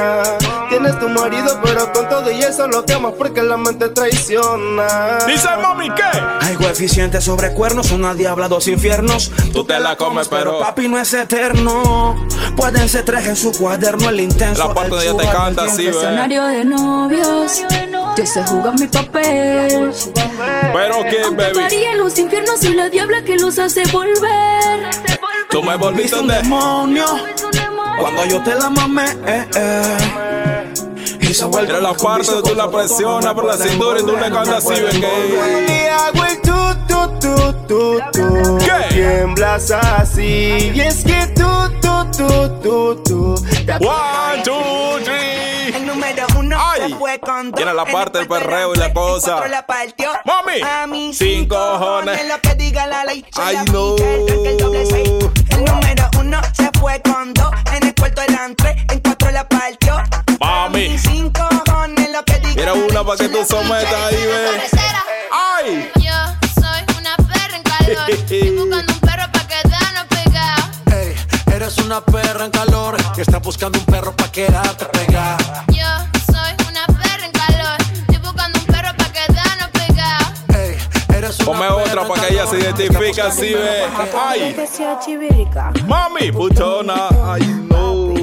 Tienes 0.69 0.99
tu 0.99 1.09
marido, 1.09 1.61
pero 1.63 1.93
con 1.93 2.09
todo 2.09 2.31
y 2.31 2.43
eso 2.43 2.67
lo 2.67 2.85
quemas 2.85 3.13
porque 3.17 3.43
la 3.43 3.57
mente 3.57 3.89
traiciona. 3.91 5.19
Dice 5.27 5.49
mami 5.63 5.89
que. 5.91 6.03
Hay 6.41 6.57
coeficiente 6.57 7.21
sobre 7.21 7.53
cuernos, 7.53 7.93
una 7.93 8.15
diabla, 8.15 8.49
dos 8.49 8.67
infiernos. 8.67 9.31
Tú 9.53 9.65
te 9.65 9.79
la 9.79 9.97
comes, 9.97 10.29
pero. 10.29 10.59
Papi 10.59 10.89
no 10.89 10.99
es 10.99 11.15
eterno. 11.15 12.27
Pueden 12.57 12.89
ser 12.89 13.05
tres 13.05 13.27
en 13.27 13.37
su 13.37 13.53
cuaderno, 13.53 14.09
el 14.09 14.21
intenso. 14.21 14.67
La 14.67 14.75
parte 14.75 14.91
donde 14.91 15.07
ella 15.07 15.17
te 15.17 15.37
canta 15.37 15.65
así, 15.65 15.87
ve. 15.87 16.27
De 16.57 16.65
novios, 16.65 17.63
yo 18.17 18.27
sé 18.27 18.43
jugar 18.45 18.79
mi 18.79 18.87
papel. 18.87 19.93
Pero 20.73 21.03
quién, 21.09 21.37
baby. 21.37 21.51
Estaría 21.51 21.93
en 21.93 21.99
los 21.99 22.19
infiernos 22.19 22.65
y 22.65 22.75
la 22.75 22.89
diabla 22.89 23.23
que 23.23 23.37
los 23.37 23.59
hace 23.59 23.85
volver. 23.93 24.91
Tú 25.51 25.63
me 25.63 25.77
volviste 25.77 26.19
un 26.19 26.29
demonio. 26.29 27.05
Cuando 27.99 28.25
yo 28.27 28.43
te 28.43 28.55
la 28.55 28.71
mamé, 28.71 29.05
eh, 29.27 29.47
eh. 29.55 30.73
Y 31.21 31.35
se 31.35 31.45
vuelve 31.45 31.81
la 31.81 31.95
parte 31.95 32.31
tú 32.45 32.55
la 32.55 32.71
presionas 32.71 33.35
por 33.35 33.45
la 33.45 33.57
cintura 33.57 34.01
y 34.01 34.03
tú 34.03 34.13
le 34.17 34.31
cantas 34.31 34.65
así, 34.65 34.81
ven 34.81 35.01
que. 35.01 35.73
Y 35.73 35.87
hago 35.87 36.25
el 36.25 36.41
tu, 37.21 37.53
tu, 37.67 38.01
tu. 38.13 38.59
¿Qué? 38.59 38.95
Tiemblas 38.95 39.71
así. 39.71 40.73
Y 40.75 40.81
es 40.81 41.05
que 41.05 41.27
tú, 41.29 41.49
tú, 41.81 42.11
tú, 42.17 42.61
tú, 42.63 43.03
tú. 43.05 43.35
One, 43.87 44.43
two, 44.45 44.99
three. 45.05 45.75
El 45.75 45.87
número 45.87 46.27
uno 46.39 46.57
Ay. 46.59 46.91
se 46.91 46.97
fue 46.97 47.19
con 47.21 47.51
dos. 47.51 47.57
Tiene 47.57 47.75
la 47.75 47.85
parte 47.85 48.19
del 48.19 48.29
perreo 48.29 48.75
y 48.75 48.79
la 48.79 48.93
cosa. 48.93 49.33
Cuatro 49.33 49.49
la 49.49 49.67
partió. 49.67 50.11
Mami. 50.25 50.63
A 50.63 50.87
mí 50.87 51.13
Sin 51.13 51.47
cojones. 51.49 52.27
Lo 52.29 52.41
que 52.41 52.55
diga 52.55 52.87
la 52.87 53.05
ley. 53.05 53.25
Soy 53.35 53.45
Ay, 53.45 53.55
la 53.57 53.65
no. 53.65 53.97
pica, 53.97 54.09
el 54.11 54.27
tanque, 54.27 54.49
el 54.51 54.57
doble 54.59 54.87
seis. 54.87 55.09
El 55.51 55.65
número 55.65 56.09
uno 56.21 56.41
se 56.57 56.71
fue 56.79 57.01
con 57.03 57.35
dos. 57.35 57.51
En 57.75 57.87
el 57.89 57.95
cuarto 57.95 58.23
eran 58.23 58.55
tres. 58.55 58.77
En 58.91 59.01
cuatro 59.01 59.31
la 59.31 59.49
partió. 59.49 59.97
Mami. 60.41 60.97
Sin 60.99 61.31
cojones 61.31 62.11
lo 62.13 62.25
que 62.25 62.39
diga 62.39 62.55
Mira 62.57 62.73
una 62.75 63.05
para 63.05 63.19
que 63.19 63.29
tú 63.29 63.45
sometas 63.45 63.93
ahí, 63.95 64.17
ve. 64.27 64.61
¡Ay! 65.33 65.91
Identifique 83.17 83.23
así, 83.23 83.55
ve. 83.55 83.87
Ay, 84.19 84.55
chivirica. 85.05 85.73
mami, 85.87 86.33
putona. 86.33 87.09
Ay, 87.25 87.43
no. 87.69 88.15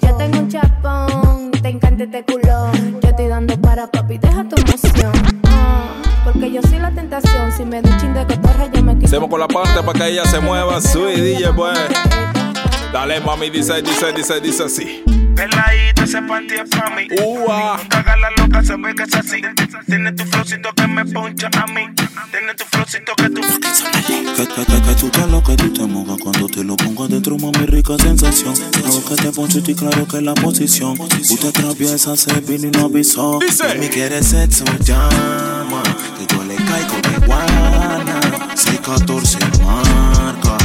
Ya 0.00 0.16
tengo 0.16 0.38
un 0.38 0.48
chapón, 0.48 1.50
te 1.50 1.68
encanta 1.68 2.04
este 2.04 2.24
culón. 2.24 3.00
Yo 3.02 3.08
estoy 3.08 3.28
dando 3.28 3.60
para 3.60 3.86
papi, 3.86 4.18
deja 4.18 4.44
tu 4.48 4.56
emoción. 4.60 5.12
Ah, 5.44 5.84
porque 6.24 6.50
yo 6.50 6.62
soy 6.62 6.78
la 6.78 6.90
tentación. 6.90 7.52
Si 7.52 7.64
me 7.64 7.82
doy 7.82 7.92
un 7.92 7.98
chin 7.98 8.14
de 8.14 8.26
cotorra, 8.26 8.70
yo 8.72 8.82
me 8.82 8.94
quito. 8.94 9.06
Hacemos 9.06 9.28
con 9.28 9.40
la 9.40 9.48
parte 9.48 9.82
para 9.82 9.98
que 9.98 10.08
ella 10.08 10.24
se 10.24 10.40
mueva, 10.40 10.80
sweet 10.80 11.18
DJ, 11.18 11.52
pues. 11.52 12.47
Dale, 12.92 13.20
mami, 13.20 13.50
dice, 13.50 13.82
dice, 13.82 14.12
dice, 14.14 14.40
dice 14.40 14.64
así. 14.64 15.02
Peladita, 15.36 16.04
ese 16.04 16.22
panty 16.22 16.54
es 16.54 16.70
pa' 16.70 16.90
mí. 16.96 17.06
Te 17.06 17.96
hagas 17.96 18.18
la 18.18 18.30
loca, 18.38 18.62
se 18.64 18.76
ve 18.76 18.94
que 18.94 19.02
es 19.02 19.14
así. 19.14 19.42
Tiene 19.86 20.12
tu 20.12 20.24
flowcito 20.24 20.72
que 20.74 20.86
me 20.86 21.04
poncha 21.04 21.50
a 21.52 21.66
mí. 21.66 21.82
Tiene 22.30 22.54
tu 22.54 22.64
flowcito 22.64 23.14
que 23.14 23.28
tú... 23.28 23.40
Que, 23.42 24.46
que, 24.46 24.64
que, 24.64 24.82
que 24.82 24.94
tú 24.94 25.10
te 25.10 25.26
lo 25.26 25.42
que 25.42 25.56
tú 25.56 25.72
te 25.72 25.82
mojas 25.82 26.16
cuando 26.22 26.48
te 26.48 26.64
lo 26.64 26.76
pongo 26.76 27.04
adentro, 27.04 27.36
mami, 27.36 27.66
rica 27.66 27.96
sensación. 27.98 28.54
Hago 28.86 29.04
que 29.04 29.16
te 29.16 29.32
poncho 29.32 29.58
y 29.66 29.74
claro 29.74 30.08
que 30.08 30.22
la 30.22 30.34
posición. 30.34 30.96
Tú 30.96 31.36
te 31.36 31.48
atraviesas, 31.48 32.18
se 32.20 32.40
vino 32.40 32.68
y 32.68 32.70
no 32.70 32.86
avisó. 32.86 33.38
Mami, 33.68 33.88
quiere 33.88 34.22
sexo, 34.22 34.64
llama. 34.80 35.82
Que 36.16 36.34
yo 36.34 36.42
le 36.42 36.56
caigo 36.56 36.96
de 37.02 37.26
guana. 37.26 38.20
614 38.56 39.38
marca. 39.62 40.58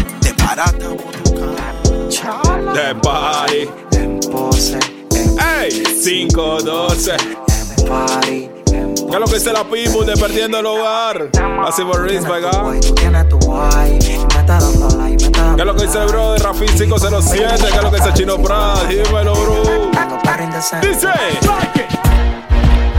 De 2.22 2.28
barata, 2.30 2.74
De 2.74 2.96
party. 2.96 4.30
pose. 4.32 4.80
Ey, 5.62 5.84
512. 6.04 7.18
Party. 7.88 8.50
¿Qué 8.66 9.14
es 9.14 9.20
lo 9.20 9.26
que 9.26 9.34
dice 9.36 9.52
la 9.54 9.64
people 9.64 10.06
de 10.06 10.16
perdiendo 10.20 10.60
el 10.60 10.66
hogar? 10.66 11.30
Like, 13.80 14.22
me 14.28 14.40
está 14.40 14.60
¿Qué 15.56 15.62
es 15.62 15.66
lo 15.66 15.76
que 15.76 15.86
dice 15.86 16.02
el 16.02 16.08
bro 16.08 16.34
de 16.34 16.40
Rafi 16.40 16.66
507? 16.66 17.56
¿Qué 17.60 17.68
es 17.78 17.84
lo 17.84 17.92
que 17.92 17.98
dice 17.98 18.14
Chino 18.14 18.38
Prada? 18.40 18.84
Dímelo, 18.86 19.34
bro. 19.36 19.64
Dice. 20.82 21.10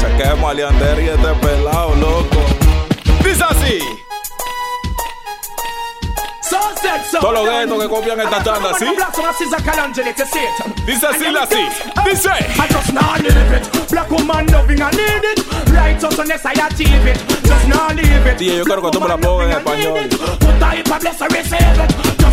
Chequemos 0.01 0.51
a 0.51 0.55
Leander 0.55 1.01
y 1.03 1.09
este 1.09 1.35
pelado, 1.41 1.95
loco. 1.97 2.39
Dice 3.25 3.45
así. 3.49 3.79
Todos 7.21 7.35
los 7.35 7.49
guetos 7.49 7.83
que 7.83 7.89
copian 7.89 8.21
esta 8.21 8.43
tanda, 8.43 8.75
¿sí? 8.79 8.87
Dice 10.87 11.07
así. 11.07 11.25
Dice. 12.05 12.29
I 12.29 12.67
just 12.73 12.93
not 12.93 13.21
live 13.21 13.57
it. 13.57 13.91
Black 13.91 14.11
woman 14.11 14.47
loving, 14.47 14.81
I 14.81 14.91
need 14.91 15.25
it. 15.25 15.45
Righteousness, 15.73 16.45
I 16.45 16.53
achieve 16.67 17.07
it. 17.07 17.19
Just 17.45 17.69
not 17.69 17.95
live 17.95 18.27
it. 18.31 18.37
Tío, 18.39 18.55
yo 18.57 18.65
quiero 18.65 18.83
que 18.83 18.91
tú 18.91 19.01
me 19.01 19.09
la 19.09 19.17
pongas 19.17 19.47
en 19.47 19.57
español. 19.59 20.09
Put 20.41 20.59
type 20.59 20.91
of 20.91 21.01
bless, 21.01 21.21
I 21.23 21.27
receive 21.29 21.85
it. 21.85 22.14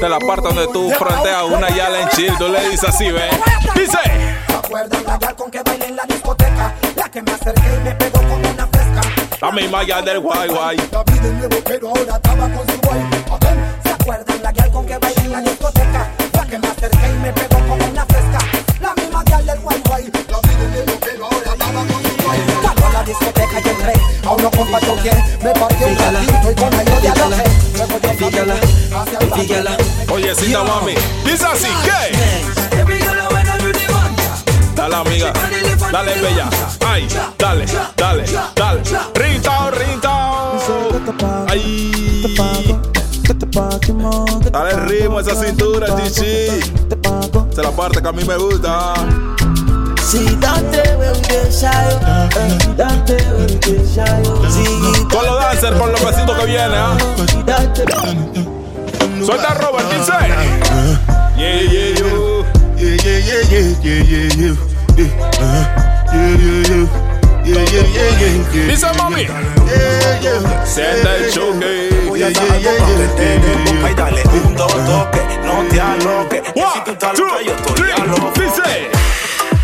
De 0.00 0.08
la 0.08 0.18
parte 0.18 0.48
donde 0.48 0.66
tú 0.68 0.90
fronteas 0.90 1.44
una 1.44 1.70
yala 1.70 2.02
en 2.02 2.08
chill, 2.10 2.32
tú 2.36 2.46
le 2.48 2.68
dices 2.68 2.90
así, 2.90 3.10
ve. 3.10 3.30
Dice. 3.74 3.98
¿Se 4.46 4.54
acuerdan 4.54 5.02
la 5.06 5.34
con 5.34 5.50
que 5.50 5.62
bailé 5.62 5.86
en 5.86 5.96
la 5.96 6.02
discoteca? 6.04 6.74
La 6.94 7.08
que 7.10 7.22
me 7.22 7.32
acerqué 7.32 7.62
y 7.80 7.84
me 7.84 7.94
pegó 7.94 8.18
con 8.20 8.44
una 8.44 8.66
fresca. 8.66 9.00
La 9.40 9.50
misma 9.52 9.82
ya 9.84 10.02
del 10.02 10.20
guay, 10.20 10.48
guay. 10.50 10.76
La 10.92 11.04
vi 11.04 11.18
de 11.20 11.32
nuevo, 11.32 11.56
pero 11.64 11.88
ahora 11.88 12.16
estaba 12.16 12.48
con 12.48 12.66
su 12.68 12.80
guay. 12.82 13.00
¿Se 13.82 13.90
acuerdan 13.90 14.42
la 14.42 14.52
gal 14.52 14.70
con 14.70 14.86
que 14.86 14.98
bailé 14.98 15.20
en 15.22 15.32
la 15.32 15.40
discoteca? 15.40 16.10
La 16.34 16.46
que 16.46 16.58
me 16.58 16.68
acerqué 16.68 17.08
y 17.08 17.18
me 17.18 17.32
pegó 17.32 17.66
con 17.66 17.82
una 17.82 18.04
fresca. 18.04 18.38
La 18.80 18.94
misma 18.94 19.24
gal 19.24 19.46
del 19.46 19.60
guay, 19.60 19.82
guay. 19.86 20.12
La 20.28 20.40
vi 20.40 20.54
de 20.54 20.84
nuevo, 20.84 21.00
pero 21.00 21.24
ahora 21.24 21.52
estaba 21.52 21.80
con 21.80 22.02
su 22.02 22.24
guay. 22.24 22.40
Cuando 22.62 22.90
la 22.92 23.02
discoteca 23.04 23.39
yo 24.30 24.34
a 24.34 24.34
unos 24.34 24.56
compas 24.56 24.82
choqué. 24.82 25.12
Me 25.42 25.52
partió 25.52 25.86
un 25.86 25.96
ratito 25.96 26.50
y 26.50 26.54
con 26.54 26.74
ellos 26.74 27.02
dialogé. 27.02 27.44
Luego 27.74 27.92
yo 27.92 28.30
caminé 28.30 28.60
hacia 28.94 29.18
el 29.18 29.32
Fíjala. 29.32 29.76
Oye, 30.12 30.34
cita 30.34 30.64
mami. 30.64 30.94
Dice 31.24 31.46
así, 31.46 31.68
¿qué? 31.84 32.16
Dale, 34.74 34.96
amiga. 34.96 35.32
Dale, 35.92 36.20
bella. 36.20 36.48
Ay, 36.86 37.08
dale, 37.38 37.66
dale, 37.96 38.24
dale. 38.56 38.82
Rita, 39.14 39.70
Rita. 39.70 40.52
Ay. 41.48 42.78
Dale 44.50 44.76
ritmo 44.86 45.18
a 45.18 45.20
esa 45.22 45.34
cintura, 45.34 45.86
chichi. 45.96 46.22
Esa 46.22 47.50
es 47.50 47.58
la 47.58 47.70
parte 47.70 48.00
que 48.02 48.08
a 48.08 48.12
mí 48.12 48.24
me 48.24 48.36
gusta. 48.36 48.94
Si 50.10 50.24
date 50.40 50.82
eh, 50.82 50.98
date. 52.76 53.16
Si 54.50 54.64
Con 55.08 55.24
los 55.24 55.38
dancers, 55.38 55.78
con 55.78 55.92
los 55.92 56.04
besitos 56.04 56.36
que 56.36 56.46
vienen, 56.46 56.74
¿ah? 56.74 56.98
Suelta 59.24 59.54
Robert, 59.54 59.88
dice. 59.92 60.12
Yeah, 61.36 61.62
yeah, 61.62 61.94
yo. 61.94 62.44
Yeah, 62.76 62.96
yeah, 62.96 63.20
yeah, 63.20 63.42
yeah, 63.50 63.70
yeah, 63.84 64.02
yeah, 64.02 64.34
yeah. 64.34 64.56
Yeah, 64.96 65.10
yeah, 66.12 66.34
yeah, 66.42 66.66
yeah. 66.66 66.88
Yeah, 67.44 67.64
yeah, 67.70 67.86
yeah, 67.94 68.10
yeah, 68.18 68.34
yeah. 68.52 68.66
Dice 68.66 68.88
mami. 68.98 69.22
Yeah, 69.22 70.18
yeah. 70.22 70.66
Sienta 70.66 71.14
el 71.14 71.30
choque. 71.30 71.70
Voy 72.08 72.22
a 72.24 72.30
dar 72.30 72.50
algo 72.50 72.70
pa' 72.78 72.86
que 72.86 73.06
te 73.14 73.28
dé 73.38 73.52
boca 73.62 73.88
y 73.88 73.94
dale 73.94 74.22
un 74.44 74.56
dos 74.56 74.72
toque, 74.72 75.22
no 75.44 75.54
te 75.70 75.80
aloques. 75.80 76.42
Si 76.52 76.80
tú 76.84 76.90
estás 76.90 77.16
loca, 77.16 77.42
yo 77.46 77.52
estoy 77.52 77.90
a 77.92 78.04
loco. 78.06 78.32
Dice. 78.34 78.90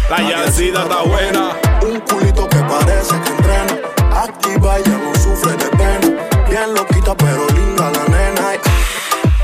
La 0.09 0.23
yacida 0.23 0.83
está 0.83 1.03
buena. 1.03 1.57
Un 1.83 1.99
culito 2.01 2.49
que 2.49 2.59
parece 2.59 3.21
que 3.23 3.31
entrena. 3.31 4.23
Activa, 4.23 4.79
ya 4.79 4.99
no 4.99 5.15
sufre 5.17 5.53
de 5.57 5.69
pena. 5.77 6.29
Bien 6.49 6.75
loquita, 6.75 7.17
pero 7.17 7.45
linda 7.49 7.91
la 7.91 8.05
nena. 8.05 8.53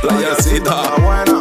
La 0.05 0.21
yacita. 0.21 0.83
Está 0.83 1.03
buena. 1.03 1.32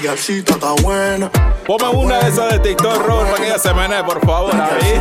La 0.00 0.14
está 0.14 0.72
buena. 0.80 1.28
Ponme 1.66 1.88
una 1.88 2.18
de 2.20 2.28
esas 2.28 2.52
de 2.52 2.58
TikTok, 2.60 3.04
Robert, 3.04 3.30
para 3.30 3.42
que 3.42 3.48
ella 3.48 3.58
se 3.58 3.74
menee, 3.74 4.04
por 4.04 4.24
favor. 4.24 4.54
Ahí. 4.54 4.92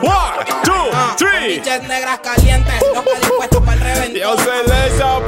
One, 0.00 0.44
two, 0.64 0.90
three. 1.18 1.58
Bichas 1.58 1.82
negras 1.82 2.18
calientes, 2.20 2.74
loca 2.94 3.10
dispuesta 3.20 3.60
para 3.60 3.74
el 3.74 3.80
reventón. 3.80 4.14
Yo 4.14 4.36
se 4.38 4.66
le 4.66 4.96
echa 4.96 5.18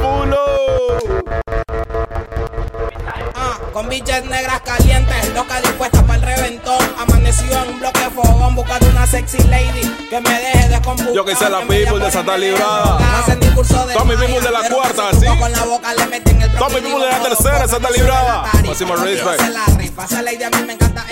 con 3.71 3.87
bichas 3.89 4.23
negras 4.25 4.61
calientes, 4.61 5.33
loca 5.33 5.61
dispuesta 5.61 6.01
para 6.03 6.15
el 6.15 6.21
reventón. 6.21 6.79
Amanecido 6.99 7.63
en 7.63 7.73
un 7.73 7.79
bloque 7.79 7.99
de 7.99 8.09
fogón, 8.09 8.55
buscando 8.55 8.89
una 8.89 9.07
sexy 9.07 9.37
lady 9.43 9.81
que 10.09 10.21
me 10.21 10.29
deje 10.29 10.69
de 10.69 10.81
computar. 10.81 11.13
Yo 11.13 11.25
que 11.25 11.35
sé 11.35 11.49
la 11.49 11.61
people 11.61 11.99
de 11.99 12.11
Santa 12.11 12.37
Librada. 12.37 13.19
Hacen 13.19 13.39
discurso 13.39 13.85
de 13.85 13.93
Tommy 13.93 14.15
people 14.15 14.41
de 14.41 14.51
la 14.51 14.69
cuarta, 14.69 15.11
si 15.13 15.21
¿sí? 15.21 15.25
tú 15.25 15.39
Con 15.39 15.51
la 15.51 15.63
boca 15.63 15.93
le 15.93 16.05
meten 16.07 16.41
el 16.41 16.51
Tommy 16.53 16.81
people 16.81 17.05
de 17.05 17.11
la 17.11 17.19
tercera, 17.21 17.67
Santa 17.67 17.89
Librada. 17.89 18.49
Máximo 18.65 18.95
respect. 18.95 19.41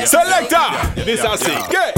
Selecta. 0.06 0.92
Dice 0.96 1.28
así. 1.28 1.54
¿Qué? 1.70 1.94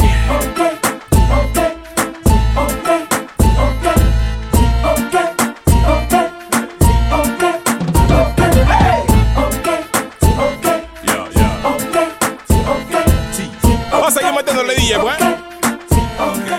Metiéndole 14.72 14.76
DJ, 14.76 15.00
pues. 15.00 15.18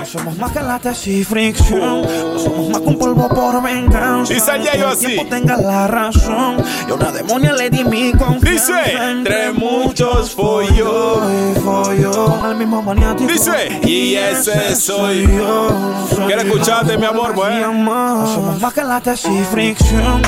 No 0.00 0.06
somos 0.06 0.36
más 0.38 0.50
que 0.50 0.60
latas 0.60 1.06
y 1.06 1.24
fricción. 1.24 2.02
No 2.02 2.38
somos 2.38 2.68
más 2.70 2.80
que 2.80 2.88
un 2.88 2.98
polvo 2.98 3.28
por 3.28 3.62
venganza. 3.62 4.34
Dice 4.34 4.56
el 4.56 4.62
Yayo 4.64 4.88
así. 4.88 5.06
Tiempo 5.06 5.26
tenga 5.30 5.56
la 5.56 5.86
razón. 5.86 6.56
Yo 6.88 6.96
una 6.96 7.12
demonia 7.12 7.52
le 7.52 7.70
di 7.70 7.84
mi 7.84 8.12
confianza. 8.12 8.82
Dice, 8.82 9.10
entre 9.10 9.52
muchos 9.52 10.32
folló. 10.32 11.20
Con 11.62 12.50
el 12.50 12.56
mismo 12.56 12.82
maniático. 12.82 13.32
Dice, 13.32 13.80
y 13.84 14.16
ese 14.16 14.74
soy 14.74 15.28
yo. 15.28 15.68
¿Quieres 16.26 16.44
escucharte, 16.44 16.98
mi 16.98 17.06
amor? 17.06 17.34
No 17.36 18.26
somos 18.26 18.60
más 18.60 18.74
que 18.74 18.82
látex 18.82 19.26
y 19.26 19.44
fricción. 19.44 20.22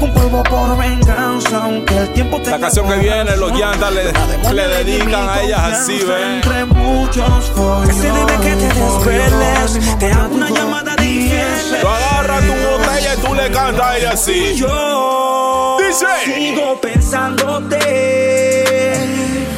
Un 0.00 0.12
polvo 0.12 0.42
por 0.42 0.76
venganza. 0.78 1.64
Aunque 1.64 1.96
el 1.96 2.08
tiempo 2.12 2.40
La 2.44 2.58
canción 2.58 2.88
que 2.88 2.96
viene, 2.96 3.36
los 3.36 3.52
llantas 3.52 3.92
le, 3.92 4.12
le 4.52 4.68
dedican 4.68 5.28
a 5.28 5.40
ellas 5.42 5.60
así, 5.72 5.98
ven. 6.04 6.34
Entre 6.36 6.64
muchos 6.66 7.52
Ese 7.88 8.10
debe 8.12 8.36
que 8.40 8.56
te 8.56 8.68
desveles. 8.74 9.98
Te 9.98 10.12
hago 10.12 10.34
una 10.34 10.50
llamada 10.50 10.94
de 10.96 11.04
infiel. 11.06 11.80
Tú 11.80 11.88
agarras 11.88 12.40
tu 12.44 12.52
botella 12.52 13.14
y 13.14 13.16
tú 13.26 13.34
le 13.34 13.50
cantas 13.50 13.86
a 13.86 13.96
ella 13.98 14.10
así. 14.12 14.54
Yo 14.56 15.76
Dice. 15.78 16.06
sigo 16.24 16.80
pensándote. 16.80 17.78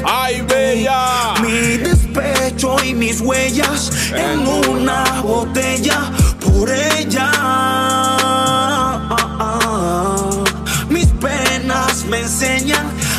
¡Ay, 0.05 0.41
bella! 0.43 1.35
Mi 1.43 1.77
despecho 1.79 2.77
y 2.85 2.95
mis 2.95 3.21
huellas 3.21 3.91
en 4.15 4.47
una 4.47 5.05
botella 5.23 6.11
por 6.41 6.71
ella. 6.71 7.18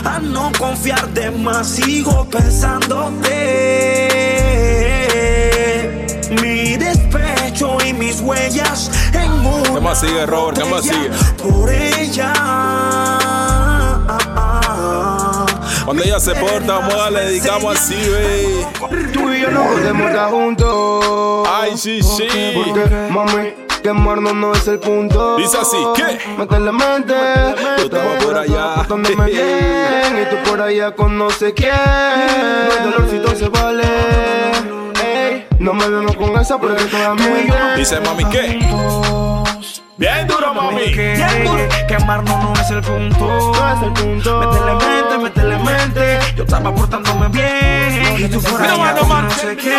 A 0.05 0.19
no 0.19 0.51
confiar 0.57 1.07
de 1.09 1.31
más. 1.31 1.67
Sigo 1.67 2.25
pensándote. 2.29 3.37
Mi 6.41 6.77
despecho 6.77 7.77
y 7.85 7.93
mis 7.93 8.21
huellas 8.21 8.91
en 9.13 9.31
una 9.31 9.73
¿Qué 9.73 9.79
más 9.79 9.99
sigue, 9.99 10.25
Robert? 10.25 10.57
¿Qué 10.57 10.65
más 10.69 10.83
sigue? 10.83 11.09
por 11.41 11.71
ella. 11.71 12.33
Cuando 15.85 16.03
ella 16.03 16.19
se 16.19 16.35
porta, 16.35 16.81
moda, 16.81 17.09
le 17.09 17.25
dedicamos 17.25 17.75
así, 17.75 17.95
ve. 17.95 18.67
Tú 19.11 19.31
y 19.33 19.41
yo 19.41 19.49
no 19.49 19.63
podemos 19.65 20.07
estar 20.07 20.29
juntos. 20.29 21.47
Ay, 21.51 21.77
sí, 21.77 22.01
sí. 22.03 22.27
Porque, 22.53 23.07
mami, 23.09 23.53
quemarnos 23.79 24.33
no 24.35 24.53
es 24.53 24.67
el 24.67 24.79
punto. 24.79 25.37
Dice 25.37 25.57
así, 25.57 25.77
¿qué? 25.95 26.19
Métele 26.37 26.71
mente. 26.71 27.13
Tú 27.77 27.83
estabas 27.83 28.23
por 28.23 28.37
allá. 28.37 28.75
Portándome 28.75 29.25
bien. 29.25 30.21
Y 30.21 30.29
tú 30.29 30.49
por 30.49 30.61
allá 30.61 30.95
con 30.95 31.17
no 31.17 31.29
sé 31.29 31.53
quién. 31.53 31.71
Hay 31.71 32.83
dolorcito 32.83 33.35
se 33.35 33.49
vale. 33.49 33.83
Ey, 35.03 35.47
no 35.59 35.73
me 35.73 35.87
vemos 35.87 36.15
con 36.15 36.37
esa 36.37 36.57
porque 36.57 36.83
tú 36.85 36.97
yo. 36.97 37.75
Dice, 37.77 37.99
mami, 38.01 38.25
¿qué? 38.25 38.59
Bien 39.99 40.25
duro, 40.27 40.53
mami. 40.53 40.93
Bien 40.93 41.43
duro. 41.43 41.67
Quemarnos 41.89 42.41
no 42.41 42.53
es 42.53 42.69
el 42.71 42.81
punto. 42.81 43.27
No 43.27 43.73
es 43.73 43.83
el 43.83 43.91
punto. 43.91 44.39
Métele 44.39 44.73
mente, 44.75 45.17
métele 45.17 45.57
mente. 45.57 46.19
Yo 46.37 46.43
estaba 46.43 46.73
portándome 46.73 47.27
bien. 47.27 48.15
Y 48.17 48.29
tú 48.29 48.41
por 48.41 48.61
Mira, 48.61 48.75
allá 48.75 49.03
mano, 49.03 49.27
no 49.27 49.35
sé 49.35 49.57
qué. 49.57 49.75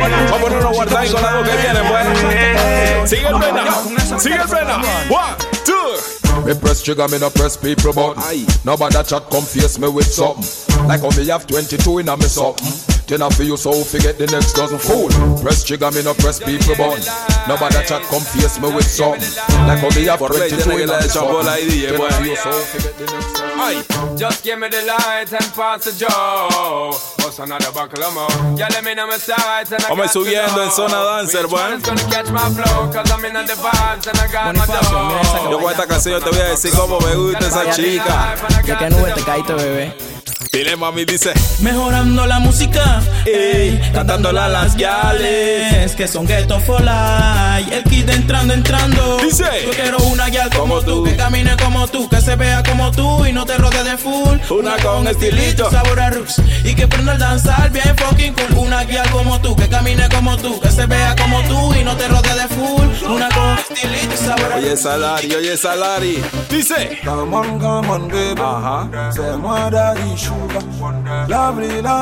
Vamos 0.00 0.32
a 0.32 0.36
ponernos 0.36 0.72
guardar 0.72 1.06
con 1.10 1.24
algo 1.26 1.42
que 1.42 1.56
viene, 1.58 1.80
pues. 1.90 3.10
Sigue 3.10 3.28
el 3.28 3.34
pena. 3.34 4.18
Sigue 4.18 4.36
el 4.36 4.48
pena. 4.48 4.76
One, 5.10 5.36
two. 5.66 6.44
Me 6.46 6.54
press 6.54 6.82
trigger, 6.82 7.10
me 7.10 7.18
no 7.18 7.28
press 7.28 7.58
people 7.58 7.92
button. 7.92 8.46
Nobody 8.64 8.94
chat 9.04 9.28
come 9.28 9.44
face 9.44 9.78
me 9.78 9.88
with 9.88 10.10
something. 10.10 10.88
Like 10.88 11.02
how 11.02 11.10
me 11.10 11.26
have 11.28 11.46
22 11.46 11.98
in 11.98 12.08
a 12.08 12.16
me 12.16 12.24
something. 12.24 12.89
Then 13.10 13.22
I 13.22 13.28
feel 13.30 13.46
you 13.48 13.56
so 13.56 13.72
forget 13.72 14.18
the 14.18 14.26
next 14.30 14.52
dozen 14.52 14.78
fool. 14.78 15.10
Press 15.42 15.64
trigger, 15.64 15.90
me 15.90 16.00
no 16.06 16.14
press 16.14 16.38
people 16.38 16.78
button. 16.78 17.02
Nobody 17.50 17.82
chat 17.82 18.06
come 18.06 18.22
face 18.22 18.54
me 18.62 18.70
with 18.70 18.86
something. 18.86 19.26
Like 19.66 19.82
how 19.82 19.90
me 19.90 20.06
have 20.06 20.20
Por 20.20 20.30
ley 20.30 20.46
22 20.46 20.62
tiene 20.62 20.76
que 20.78 20.82
in 20.82 20.88
la 20.88 20.94
a 20.94 21.00
me 21.00 21.02
de 21.02 21.12
chambola 21.12 21.52
ahí, 21.58 21.66
something. 21.66 21.74
DJ, 21.74 21.90
Then 21.90 21.98
I 21.98 22.06
pues. 22.06 22.14
feel 22.14 22.26
you 22.30 22.36
so 22.38 22.52
forget 22.70 22.94
the 22.94 23.06
next 23.10 23.34
dozen 23.34 23.58
Ay. 23.58 23.74
Just 24.14 24.44
give 24.44 24.58
me 24.60 24.68
the 24.70 24.82
light 24.86 25.32
and 25.34 25.50
pass 25.58 25.90
the 25.90 25.92
joe. 25.98 26.94
What's 27.18 27.38
another 27.40 27.72
buckle 27.74 27.98
of 27.98 28.14
more? 28.14 28.30
Yeah, 28.54 28.70
let 28.70 28.84
me 28.84 28.94
know 28.94 29.08
my 29.08 29.18
sides 29.18 29.72
and 29.74 29.82
I 29.82 29.90
to 29.90 30.06
subiendo 30.06 30.62
en 30.62 30.70
zona 30.70 31.02
dancer, 31.02 31.42
which 31.42 31.50
bueno. 31.50 31.82
one's 31.82 31.82
gonna 31.82 32.06
catch 32.14 32.30
my 32.30 32.46
flow, 32.54 32.94
cause 32.94 33.10
I'm 33.10 33.24
in 33.26 33.34
the 33.34 33.58
vibes 33.58 34.06
and 34.06 34.18
I 34.22 34.30
got 34.30 34.54
my 34.54 34.66
dough. 34.70 35.50
Yo 35.50 35.58
con 35.58 35.70
esta 35.72 35.86
canción 35.88 36.22
te 36.22 36.30
voy 36.30 36.46
a 36.46 36.50
decir 36.54 36.70
cómo 36.78 37.00
me 37.00 37.16
gusta 37.16 37.42
esa 37.42 37.74
chica. 37.74 38.36
¿De 38.64 38.76
qué 38.76 38.88
nube 38.88 39.12
te 39.16 39.22
caíste, 39.22 39.54
bebé? 39.54 40.09
Dile, 40.52 40.74
mami, 40.74 41.04
dice. 41.04 41.32
Mejorando 41.60 42.26
la 42.26 42.40
música, 42.40 43.02
ey, 43.26 43.78
cantándola 43.92 44.46
a 44.46 44.48
las 44.48 44.74
guiales 44.74 45.94
que 45.94 46.08
son 46.08 46.26
ghetto 46.26 46.58
for 46.60 46.80
life. 46.80 47.76
El 47.76 47.84
kid 47.84 48.08
entrando, 48.08 48.54
entrando. 48.54 49.18
Dice. 49.18 49.44
Yo 49.66 49.70
quiero 49.70 49.98
una 49.98 50.28
guial 50.28 50.50
como, 50.50 50.80
tú, 50.80 51.04
que 51.04 51.14
camine 51.14 51.56
como 51.62 51.86
tú, 51.88 52.08
que 52.08 52.20
se 52.20 52.36
vea 52.36 52.62
como 52.62 52.90
tú 52.90 53.26
y 53.26 53.32
no 53.32 53.44
te 53.44 53.58
rodee 53.58 53.84
de 53.84 53.98
full. 53.98 54.38
Una 54.50 54.76
con 54.78 55.06
estilito. 55.06 55.70
sabor 55.70 56.00
a 56.00 56.10
roots 56.10 56.40
y 56.64 56.74
que 56.74 56.88
prenda 56.88 57.12
el 57.12 57.18
danzar 57.18 57.70
bien 57.70 57.94
fucking 57.98 58.32
cool. 58.32 58.66
Una 58.66 58.84
guial 58.84 59.08
como 59.10 59.40
tú, 59.40 59.54
que 59.54 59.68
camine 59.68 60.08
como 60.08 60.36
tú, 60.38 60.58
que 60.58 60.70
se 60.70 60.86
vea 60.86 61.14
como 61.16 61.42
tú 61.42 61.74
y 61.74 61.84
no 61.84 61.96
te 61.96 62.08
rodee 62.08 62.34
de 62.34 62.48
full. 62.48 63.10
Una 63.10 63.28
con 63.28 63.58
estilito, 63.58 64.16
sabor 64.16 64.52
a 64.54 64.56
Oye, 64.56 64.76
Salari, 64.76 65.34
oye, 65.34 65.56
Salari. 65.56 66.22
Dice. 66.48 66.98
Come 67.04 67.36
on, 67.36 67.58
come 67.58 67.88
on, 67.88 68.08
baby. 68.08 68.40
Ajá. 68.40 69.12
Se 69.12 69.36
muera 69.36 69.94
y. 69.98 70.29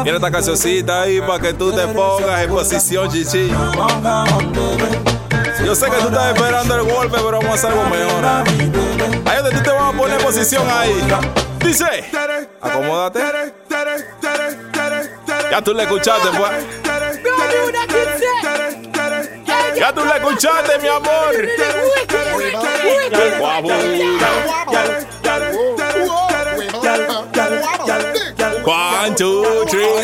Mira 0.05 0.17
esta 0.17 0.31
cancioncita 0.31 1.03
ahí 1.03 1.21
para 1.21 1.39
que 1.41 1.53
tú 1.55 1.73
te 1.73 1.87
pongas 1.89 2.43
en 2.43 2.51
posición, 2.51 3.11
chichi. 3.11 3.51
Yo 5.65 5.75
sé 5.75 5.87
que 5.87 5.97
tú 5.97 6.09
estás 6.09 6.35
esperando 6.35 6.75
el 6.77 6.83
golpe, 6.83 7.17
pero 7.17 7.33
vamos 7.33 7.51
a 7.51 7.55
hacer 7.55 7.71
algo 7.71 7.85
mejor. 7.85 8.25
Ahí 8.25 9.43
donde 9.43 9.51
tú 9.51 9.63
te 9.63 9.71
vas 9.71 9.95
a 9.95 9.97
poner 9.97 10.19
en 10.19 10.27
posición 10.27 10.65
ahí. 10.71 10.95
Dice. 11.61 12.05
Acomódate. 12.61 13.21
Ya 15.51 15.63
tú 15.63 15.75
le 15.75 15.83
escuchaste, 15.83 16.29
pues. 16.37 16.51
Ya 19.77 19.93
tú 19.93 20.05
le 20.05 20.17
escuchaste, 20.17 20.79
mi 20.79 20.89
amor. 20.89 21.35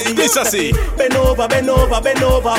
Two, 0.05 0.14
three. 0.14 0.25
Dice 0.25 0.37
así. 0.40 0.73
Bend 0.97 1.17
over, 1.17 1.49
bend 1.49 1.69
over, 1.71 2.01
bend 2.01 2.23
over, 2.23 2.55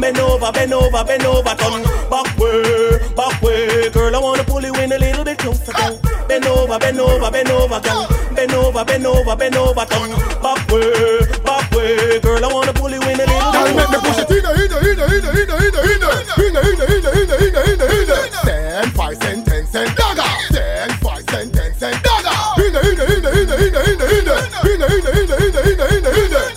bend 0.00 0.18
over, 0.18 0.52
bend 0.52 0.72
over, 0.72 1.04
bend 1.04 1.24
over, 1.24 1.54
turn 1.56 1.82
back 2.10 2.38
way, 2.38 2.98
back 3.16 3.42
way. 3.42 3.90
Girl, 3.90 4.14
I 4.14 4.18
wanna 4.18 4.44
pull 4.44 4.62
you 4.62 4.74
in 4.76 4.92
a 4.92 4.98
little 4.98 5.24
bit 5.24 5.38
closer, 5.38 5.72
girl. 5.72 5.98
Bend 6.28 6.46
over, 6.46 6.78
bend 6.78 7.00
over, 7.00 7.30
bend 7.30 7.50
over, 7.50 7.80
girl. 7.80 8.06
Bend 8.34 8.52
over, 8.52 8.84
bend 8.84 9.06
over, 9.06 9.36
bend 9.36 9.56
over, 9.56 9.84
turn 9.86 10.10
back 10.42 10.68
way, 10.70 11.20
back 11.44 11.70
way. 11.72 12.20
Girl, 12.20 12.44
I 12.44 12.52
wanna 12.52 12.72
pull 12.72 12.90
you 12.90 13.02
in 13.02 13.20
a 13.20 13.26
little 13.26 13.52
Girl, 13.52 13.64
bit 13.64 13.76
make 13.76 13.90
me 13.90 13.98
push 13.98 14.18
it 14.18 14.30
in, 14.30 14.44
in, 14.44 14.68
in, 14.68 14.78
in, 14.78 14.98
in, 14.98 15.28
in, 15.28 15.48
in, 15.48 15.78
in, 15.78 16.06
in, 16.38 16.56
in, 16.58 16.98
in, 16.98 17.08
in, 17.08 17.54
in, 17.58 17.80
in, 17.80 17.98
in. 17.98 18.30
Ten, 18.44 18.90
five 18.92 19.16
cent, 19.22 19.46
ten 19.46 19.66
cent, 19.66 19.96
dagger. 19.96 20.22
Ten, 20.52 20.90
five 21.02 21.24
cent, 21.30 21.52
ten 21.54 21.74
cent, 21.78 22.02
dagger. 22.02 22.36
In, 22.62 22.74
in, 22.76 22.98
in, 22.98 23.08
in, 23.08 23.26
in, 23.26 23.48
in, 23.48 23.58
in, 23.58 23.74
in, 23.78 23.98
in, 23.98 24.08
in, 24.08 24.42
in, 24.58 24.82
in, 24.82 24.98
in, 24.98 25.28
in, 25.28 25.48
in, 25.48 25.68
in. 25.68 25.78
Dagger, 25.78 26.28
dagger. 26.28 26.47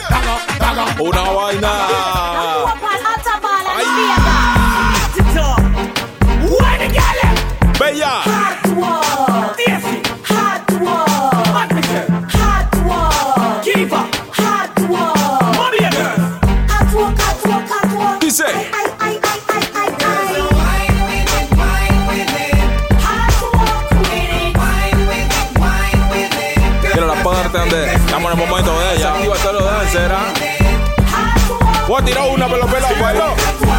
Una 1.02 1.32
vaina. 1.32 2.21
Voy 32.02 32.12
a 32.12 32.16
tirar 32.16 32.30
una 32.30 32.48
pelo 32.48 32.68
pelo. 32.68 33.36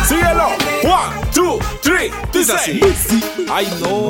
Síguelo. 0.08 0.46
One, 0.84 1.30
two, 1.32 1.58
three. 1.82 2.10
Dice 2.32 2.52
así. 2.52 2.80
Ay 3.50 3.68
no. 3.80 4.08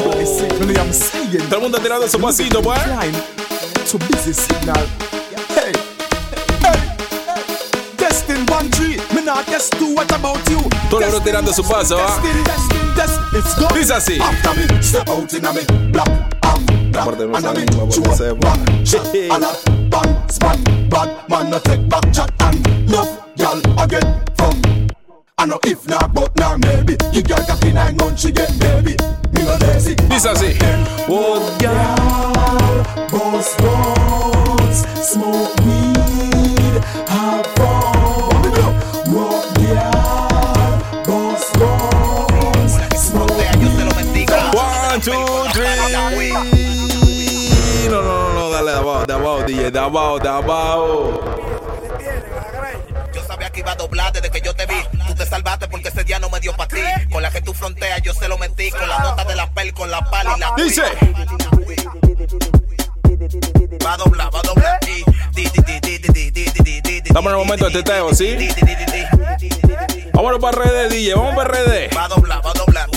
Todo 1.49 1.57
el 1.57 1.61
mundo 1.61 1.79
tirando 1.79 2.09
su 2.09 2.19
pasito, 2.21 2.61
pues. 2.63 2.81
To 3.91 3.99
busy 3.99 4.33
signal. 4.33 4.87
Hey, 5.55 5.73
hey, 6.63 6.81
Destin 7.99 8.47
one 8.51 8.71
tree. 8.71 8.97
Me 9.15 9.23
not 9.23 9.47
guess 9.47 9.69
two. 9.71 9.95
What 9.95 10.11
about 10.13 10.39
you? 10.49 10.61
Todo 10.89 11.01
el 11.01 11.07
mundo 11.07 11.21
tirando 11.23 11.53
su 11.53 11.63
paso, 11.63 11.99
¿ah? 11.99 12.21
Dice 13.75 13.95
así. 13.95 14.19
After 14.21 14.55
me, 14.57 14.83
step 14.83 15.09
out 15.09 15.33
in 15.33 15.45
a 15.47 15.53
me. 15.53 15.61
Black, 15.91 16.09
La 16.93 17.05
parte 17.05 17.27
no 17.27 17.37
and 17.37 17.47
a 17.47 17.53
me. 17.53 17.65
salimos 17.67 17.99
porque 17.99 18.17
se 18.17 18.33
va. 18.33 18.53
And 19.35 19.45
a 19.45 19.53
bang, 19.91 20.17
span, 20.31 20.89
bad 20.89 21.09
man 21.29 21.51
no 21.51 21.59
take 21.61 21.87
back 21.89 22.11
chat 22.13 22.31
and 22.41 22.91
love, 22.91 23.09
again 23.39 24.25
from 24.37 24.89
I 25.39 25.47
know 25.47 25.59
if 25.65 25.89
not, 25.89 26.15
but 26.15 26.37
now 26.37 26.57
maybe 26.57 26.97
You 27.13 27.23
girl 27.23 27.39
cocky 27.47 27.73
nine 27.73 27.97
months 27.97 28.25
again, 28.25 28.59
baby 28.59 28.97
Me 29.33 29.43
no 29.43 29.57
lazy 29.61 29.95
This 29.95 30.25
is 30.25 30.43
it 30.43 30.63
Old 31.09 31.61
girl 31.61 31.97
Boss 33.11 33.57
boss 33.57 34.87
Smoke 35.11 35.57
weed 35.65 36.85
Have 37.09 37.47
fun 37.57 38.43
Boss 41.07 41.53
boss 41.59 42.73
Smoke 42.97 43.31
weed 43.59 44.31
One, 44.55 45.01
two, 45.01 45.25
three 45.53 46.33
No, 47.89 48.01
no, 48.01 48.33
no, 48.35 48.51
no, 48.51 48.51
dale, 48.53 49.01
de 49.07 49.13
abajo, 49.13 49.45
DJ, 49.47 49.71
ti. 56.43 56.81
Con 57.11 57.23
la 57.23 57.31
que 57.31 57.41
tú 57.41 57.55
fronteas, 57.55 58.03
yo 58.03 58.13
se 58.15 58.29
lo 58.29 58.39
metí. 58.39 58.71
Con 58.71 58.89
la 58.89 58.99
nota 58.99 59.25
de 59.25 59.37
la 59.37 59.51
pel, 59.53 59.73
con 59.73 59.91
la 59.91 60.03
pala 60.11 60.35
y 60.37 60.41
la. 60.41 60.53
Dice. 60.57 60.83
Va 63.85 63.95
a 63.95 63.97
doblar, 63.97 64.35
va 64.35 64.41
a 64.41 64.43
doblar. 64.43 64.81
Estamos 67.05 67.33
en 67.33 67.39
el 67.39 67.45
momento 67.45 67.67
de 67.67 67.83
teteo, 67.83 68.15
¿sí? 68.15 68.37
Vámonos 70.13 70.41
para 70.41 70.59
RD, 70.63 70.89
DJ. 70.91 71.15
Vamos 71.15 71.35
para 71.35 71.51
RD. 71.51 71.95
Va 71.97 72.05
a 72.05 72.09
doblar, 72.09 72.45
va 72.45 72.51
a 72.51 72.55
doblar. 72.55 72.89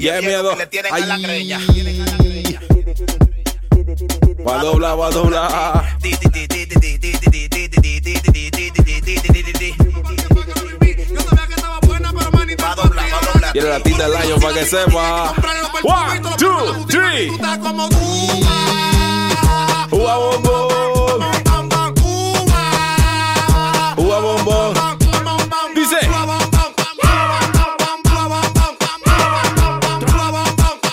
Ya 0.00 0.18
es 0.18 0.24
miedo. 0.24 0.56
Va 4.46 4.60
a 4.60 4.62
doblar, 4.62 4.98
va 4.98 5.06
a 5.06 5.10
doblar. 5.10 5.98
Quiere 13.56 13.70
la 13.70 13.80
tita 13.80 14.06
del 14.06 14.14
año 14.14 14.36
para 14.38 14.52
que 14.52 14.66
sepa. 14.66 15.32
One, 15.82 16.20
two, 16.36 16.84
three. 16.88 17.30
Ua 19.92 20.16
bombón. 20.18 21.22
Ua 23.96 24.20
bombón. 24.20 24.74
Dice. 25.74 25.96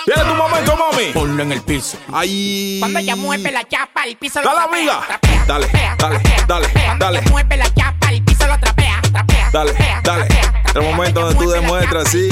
Viene 0.05 0.23
tu 0.23 0.35
momento, 0.35 0.77
mami. 0.77 1.11
Ponlo 1.13 1.43
en 1.43 1.51
el 1.51 1.61
piso. 1.63 1.97
Ahí. 2.13 2.77
Cuando 2.79 2.99
ella 2.99 3.17
mueve 3.17 3.51
la 3.51 3.67
chapa, 3.67 4.05
el 4.05 4.15
piso 4.15 4.41
lo 4.41 4.47
Dale, 4.47 4.61
amiga. 4.61 5.01
Dale, 5.45 5.67
dale, 5.67 5.67
dale, 6.47 6.67
trapea. 6.67 6.85
Cuando 6.85 7.05
dale. 7.05 7.19
ella 7.19 7.29
mueve 7.29 7.57
la 7.57 7.73
chapa, 7.73 8.09
el 8.09 8.22
Dale, 9.53 9.71
dale. 10.03 10.27
El 10.73 10.81
momento 10.81 11.21
donde 11.21 11.35
tú 11.35 11.47
demuestras, 11.47 12.09
sí. 12.09 12.27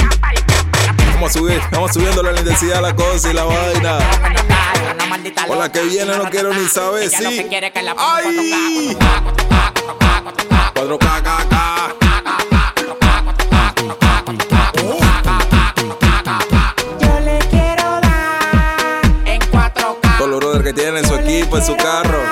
Vamos 1.14 1.30
a 1.30 1.34
subir, 1.34 1.62
vamos 1.72 1.92
subiendo 1.94 2.24
la 2.24 2.32
intensidad 2.32 2.78
de 2.78 2.82
la 2.82 2.96
cosa 2.96 3.30
y 3.30 3.34
la 3.34 3.44
vaina. 3.44 4.00
Con 5.46 5.60
la 5.60 5.72
que 5.72 5.84
viene 5.84 6.18
no 6.18 6.28
quiero 6.32 6.52
ni 6.52 6.68
saber, 6.68 7.12
sí. 7.12 7.48
que 7.48 7.72
que 7.72 7.94
¡Ay! 7.96 8.98
4K, 10.74 11.22
K, 11.22 11.48
K. 11.48 11.96
Yo 17.00 17.20
le 17.20 17.38
quiero 17.52 18.02
dar 18.02 19.02
en 19.26 19.42
4K. 19.42 20.18
Todos 20.18 20.30
los 20.32 20.40
brothers 20.40 20.64
que 20.66 20.74
tienen 20.74 21.08
su 21.08 21.14
equipo 21.14 21.58
en 21.58 21.64
su 21.64 21.78
carro. 21.78 22.24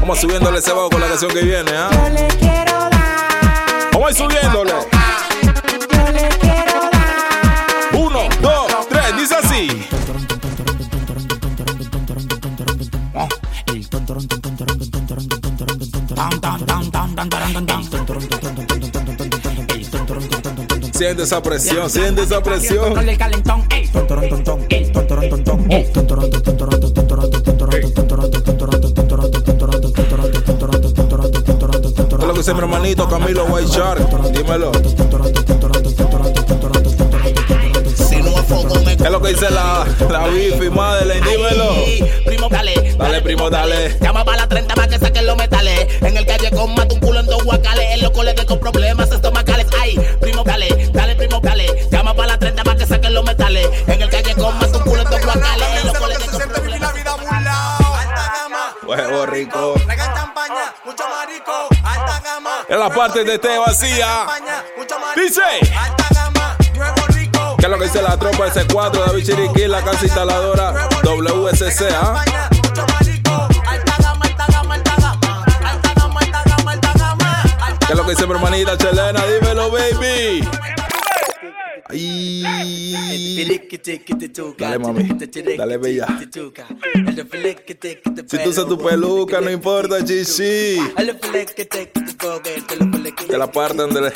Vamos 0.00 0.18
subiéndole 0.18 0.60
ese 0.60 0.72
bajo 0.72 0.88
con 0.88 1.02
la 1.02 1.08
canción 1.08 1.30
que 1.30 1.42
viene, 1.42 1.72
¿ah? 1.76 1.90
Yo 1.92 2.08
le 2.08 2.26
quiero 2.28 2.54
dar 2.54 2.67
Vamos 3.98 4.16
subiéndole. 4.16 4.72
Uno, 7.94 8.20
dos, 8.40 8.88
tres, 8.88 9.16
dice 9.16 9.34
así. 9.34 9.68
Siente 20.92 21.24
esa 21.24 21.42
presión, 21.42 21.90
siente 21.90 22.22
esa 22.22 22.40
presión. 22.40 22.94
Lo 32.28 32.34
que 32.34 32.40
dice 32.40 32.52
mi 32.52 32.60
hermanito 32.60 33.08
Camilo 33.08 33.46
White 33.46 33.70
Shark? 33.70 34.06
Dímelo. 34.32 34.70
¿Qué 38.98 39.04
es 39.04 39.10
lo 39.10 39.22
que 39.22 39.28
dice 39.30 39.50
la, 39.50 39.86
la 40.10 40.26
Bifi 40.28 40.68
Madeleine? 40.68 41.26
Dímelo. 41.26 41.74
Primo, 42.26 42.48
dale. 42.50 42.94
Dale, 42.98 43.22
primo, 43.22 43.48
dale. 43.48 43.96
Llama 44.02 44.26
para 44.26 44.42
la 44.42 44.48
30 44.48 44.74
para 44.74 44.88
que 44.88 44.98
saquen 44.98 45.26
los 45.26 45.38
metales. 45.38 45.86
En 46.02 46.18
el 46.18 46.26
calle 46.26 46.50
con 46.50 46.74
mata 46.74 46.92
un 46.92 47.00
culo 47.00 47.20
en 47.20 47.26
dos 47.26 47.42
guacales. 47.44 47.86
En 47.94 48.02
los 48.02 48.10
colegios 48.10 48.44
con 48.44 48.60
problemas 48.60 49.10
estomacales. 49.10 49.66
Ay, 49.80 49.98
primo, 50.20 50.44
dale, 50.44 50.90
dale, 50.92 51.16
primo, 51.16 51.40
dale. 51.40 51.66
Llama 51.90 52.12
para 52.12 52.32
la 52.32 52.38
30 52.38 52.62
para 52.62 52.76
que 52.76 52.86
saquen 52.86 53.14
los 53.14 53.24
metales. 53.24 53.66
En 53.86 54.02
el 54.02 54.10
calle 54.10 54.34
con 54.34 54.58
mata 54.58 54.77
Huevo 58.88 59.26
rico. 59.26 59.74
Mucho 60.86 61.04
marico. 61.10 61.68
Alta 61.84 62.20
gama. 62.24 62.50
En 62.66 62.80
la 62.80 62.88
parte 62.88 63.22
de 63.22 63.38
té 63.38 63.58
vacía. 63.58 64.26
Dice. 65.14 65.42
Alta 65.78 66.06
gama, 66.14 66.56
nuevo 66.74 67.06
rico. 67.08 67.56
¿Qué 67.58 67.66
es 67.66 67.70
lo 67.70 67.78
que 67.78 67.84
dice 67.84 68.00
la 68.00 68.16
tropa 68.16 68.46
S4, 68.46 69.06
David 69.06 69.26
Chiriquí, 69.26 69.66
la 69.66 69.84
casa 69.84 70.06
instaladora 70.06 70.88
WSC, 71.04 71.82
¿ah? 71.92 72.24
¿Qué 77.86 77.92
es 77.92 77.98
lo 77.98 78.04
que 78.04 78.10
dice 78.12 78.26
mi 78.26 78.32
hermanita 78.32 78.78
Chelena? 78.78 79.22
Dímelo, 79.26 79.70
baby. 79.70 80.48
Ay. 81.88 82.92
Dale, 84.58 84.78
mami. 84.78 85.08
Dale, 85.56 85.76
bella. 85.78 86.06
Si 88.26 88.36
tú 88.44 88.50
usas 88.50 88.66
tu 88.66 88.78
peluca, 88.78 89.40
no 89.40 89.50
importa, 89.50 90.04
chichi. 90.04 90.76
De 93.28 93.38
la 93.38 93.50
parte 93.50 93.76
donde 93.78 94.00
le- 94.02 94.12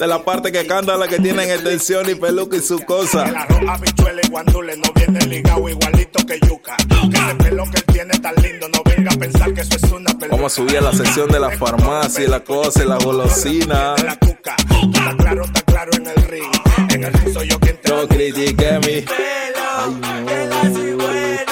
De 0.00 0.06
la 0.06 0.24
parte 0.24 0.52
que 0.52 0.66
canta 0.66 0.96
la 0.96 1.08
que 1.08 1.18
tienen 1.18 1.50
extensión 1.50 2.08
y 2.10 2.14
peluca 2.14 2.56
y 2.56 2.60
su 2.60 2.80
cosa. 2.80 3.28
El 3.28 3.36
arroz, 3.36 3.60
habichuela 3.68 4.20
y 4.24 4.28
guandule 4.28 4.76
no 4.76 4.92
viene 4.94 5.26
ligado 5.26 5.68
igualito 5.68 6.24
que 6.26 6.38
yuca. 6.46 6.76
Que 7.10 7.16
ese 7.16 7.34
pelo 7.36 7.64
que 7.70 7.78
él 7.78 7.84
tiene 7.92 8.18
tan 8.18 8.34
lindo, 8.42 8.68
no 8.68 8.82
venga 8.84 9.10
a 9.12 9.18
pensar 9.18 9.54
que 9.54 9.60
eso 9.62 9.76
es 9.76 9.90
una 9.92 10.10
peluca. 10.18 10.36
Vamos 10.36 10.52
a 10.52 10.56
subir 10.56 10.78
a 10.78 10.80
la 10.82 10.92
sección 10.92 11.28
de 11.30 11.40
la 11.40 11.50
farmacia 11.52 12.24
y 12.24 12.28
la 12.28 12.40
cosa 12.44 12.84
y 12.84 12.88
la 12.88 12.96
golosina. 12.98 13.94
Está 13.96 15.16
claro, 15.16 15.44
está 15.44 15.62
claro 15.62 15.90
en 15.96 16.06
el 16.06 16.22
ring. 16.26 16.50
En 16.90 17.04
el 17.04 17.12
ring 17.12 17.32
soy 17.32 17.48
yo 17.48 17.58
quien 17.58 17.76
te 17.76 18.08
critiqué 18.08 18.78
mi. 18.80 19.02
Primero 19.92 21.45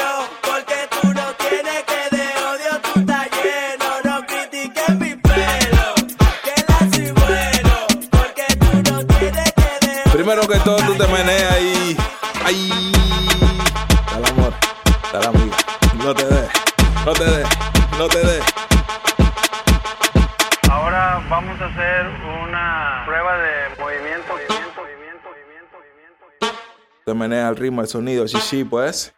al 27.55 27.61
ritmo, 27.61 27.81
el 27.83 27.89
sonido, 27.89 28.27
chichi, 28.27 28.65
pues. 28.65 29.15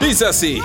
Dice 0.00 0.26
así. 0.26 0.62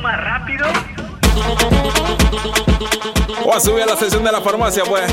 Más 0.00 0.20
rápido. 0.20 0.66
Voy 3.42 3.56
a 3.56 3.60
subir 3.60 3.82
a 3.82 3.86
la 3.86 3.96
sección 3.96 4.22
de 4.22 4.30
la 4.30 4.40
farmacia, 4.40 4.84
pues. 4.84 5.12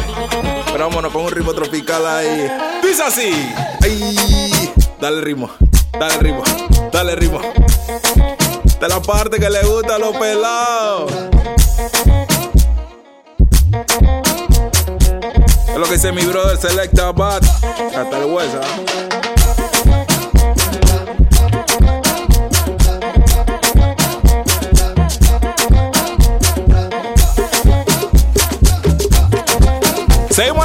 Pero 0.71 0.87
vámonos 0.87 1.11
con 1.11 1.23
un 1.23 1.31
ritmo 1.31 1.53
tropical 1.53 2.05
ahí. 2.05 2.49
Dice 2.81 3.03
así. 3.03 3.53
Ay. 3.81 4.71
Dale 4.99 5.21
ritmo. 5.21 5.49
Dale 5.99 6.17
ritmo. 6.17 6.43
Dale 6.91 7.15
ritmo. 7.15 7.41
De 8.79 8.87
la 8.87 9.01
parte 9.01 9.37
que 9.39 9.49
le 9.49 9.63
gusta 9.63 9.95
a 9.95 9.99
los 9.99 10.15
pelados. 10.15 11.11
Es 15.67 15.77
lo 15.77 15.83
que 15.85 15.93
dice 15.93 16.11
mi 16.11 16.23
brother 16.23 16.57
Selecta 16.57 17.11
Bat. 17.11 17.43
Hasta 17.43 18.17
el 18.17 18.25
hueso. 18.25 18.59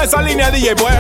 Esa 0.07 0.23
línea, 0.23 0.51
DJ, 0.53 0.77
pues. 0.77 0.95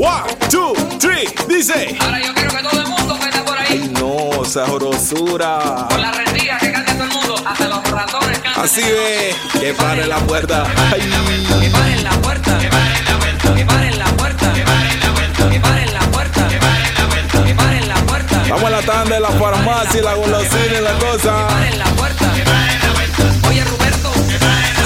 One, 0.00 0.32
two, 0.48 0.74
three, 1.00 1.28
dice. 1.48 1.96
Ahora 2.00 2.20
yo 2.20 2.32
quiero 2.32 2.50
que 2.50 2.62
todo 2.62 2.80
el 2.80 2.86
mundo 2.86 3.18
que 3.18 3.28
está 3.28 3.44
por 3.44 3.58
ahí. 3.58 3.90
No, 3.94 4.44
esa 4.44 4.66
jorosura. 4.66 5.86
Con 5.90 6.00
la 6.00 6.12
rendija 6.12 6.58
que 6.58 6.70
cante 6.70 6.92
todo 6.92 7.02
el 7.04 7.10
mundo. 7.10 7.34
Hasta 7.44 7.68
los 7.68 7.90
ratones 7.90 8.38
cantan. 8.38 8.64
Así 8.64 8.80
ve, 8.80 9.34
que 9.58 9.74
pare 9.74 10.06
la 10.06 10.18
puerta. 10.18 10.64
Que 10.64 10.70
paren 10.70 11.10
la 11.10 11.18
puerta. 11.22 11.60
Que 11.60 11.70
paren 11.70 12.04
la 12.04 12.10
puerta. 12.12 12.58
Que 12.58 12.68
paren 12.70 13.08
la 13.08 13.16
puerta. 13.16 13.54
Que 13.54 13.64
paren 13.64 13.98
la 13.98 14.04
puerta. 14.04 14.52
Que 14.52 15.60
paren 15.60 15.94
la 15.94 16.00
puerta. 16.12 16.48
Que 16.48 16.58
paren 16.60 16.94
la 16.94 17.00
puerta. 17.10 17.44
Que 17.44 17.54
paren 17.54 17.88
la 17.88 17.94
puerta. 18.06 18.42
Vamos 18.50 18.64
a 18.64 18.70
la 18.70 18.82
tanda 18.82 19.14
de 19.16 19.20
la 19.20 19.30
farmacia, 19.30 20.02
la 20.02 20.14
golosina 20.14 20.78
y 20.78 20.82
la 20.82 20.92
cosa. 20.92 21.48
Paren 21.48 21.78
la 21.78 21.86
puerta. 21.86 22.32
Que 22.34 22.42
paren 22.42 22.44
la 22.44 22.68
puerta. 22.70 22.83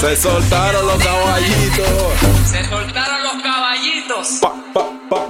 Se 0.01 0.17
soltaron 0.17 0.87
los 0.87 1.03
caballitos. 1.03 1.87
Se 2.49 2.65
soltaron 2.69 3.23
los 3.25 3.43
caballitos. 3.43 4.29
Pa, 4.41 4.55
pa, 4.73 4.87
pa. 5.11 5.27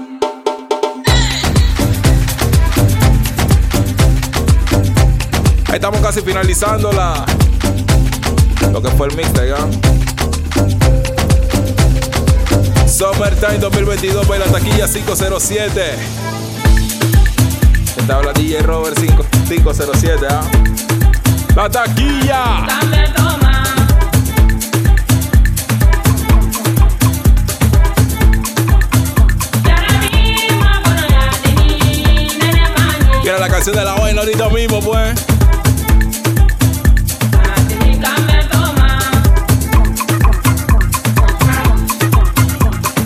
Ahí 5.68 5.74
estamos 5.74 6.00
casi 6.00 6.20
finalizando 6.20 6.92
la 6.92 7.24
lo 8.70 8.82
que 8.82 8.90
fue 8.90 9.08
el 9.08 9.16
mixtape, 9.16 9.48
¿ya? 9.48 9.56
Summertime 12.86 13.58
2022 13.58 14.26
para 14.26 14.46
la 14.46 14.52
taquilla 14.52 14.86
507. 14.86 15.82
Te 18.06 18.12
habla 18.12 18.32
DJ 18.32 18.62
Robert 18.62 18.98
5, 19.00 19.24
507, 19.48 20.26
¿ah? 20.30 20.40
La 21.56 21.70
taquilla. 21.70 22.66
Quiero 22.66 23.38
la 23.38 23.47
canción 33.59 33.74
de 33.74 33.84
la 33.84 33.94
vaina 33.94 34.20
ahorita 34.20 34.48
mismo, 34.50 34.80
pues. 34.80 35.26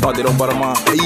Vamos 0.00 0.06
a 0.06 0.12
tirar 0.12 0.30
un 0.30 0.36
par 0.36 0.54
más. 0.56 0.78
Ay. 0.88 0.98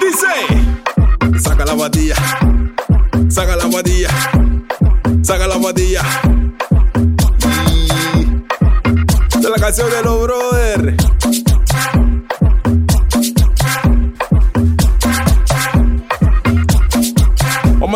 Dice: 0.00 1.38
Saca 1.38 1.64
la 1.64 1.76
patilla. 1.76 2.16
Saca 3.28 3.54
la 3.54 3.70
patilla. 3.70 4.08
Saca 5.22 5.46
la 5.46 5.60
patilla. 5.60 6.02
Esta 9.28 9.38
es 9.38 9.50
la 9.50 9.58
canción 9.60 9.88
de 9.88 10.02
los 10.02 10.20
brothers. 10.20 11.15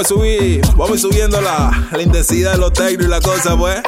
Vamos 0.00 0.12
a 0.12 0.14
subir, 0.14 0.62
vamos 0.78 0.90
a 0.90 0.94
ir 0.94 0.98
subiendo 0.98 1.40
la, 1.42 1.88
la 1.92 2.00
intensidad 2.00 2.52
de 2.52 2.58
los 2.58 2.72
techno 2.72 3.04
y 3.04 3.08
la 3.08 3.20
cosa, 3.20 3.54
pues. 3.54 3.82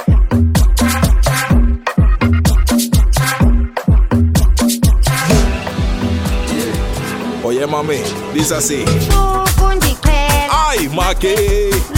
Oye, 7.42 7.66
mami, 7.66 7.96
dice 8.34 8.56
así. 8.56 8.84
Ay, 10.50 10.86
maki. 10.90 11.91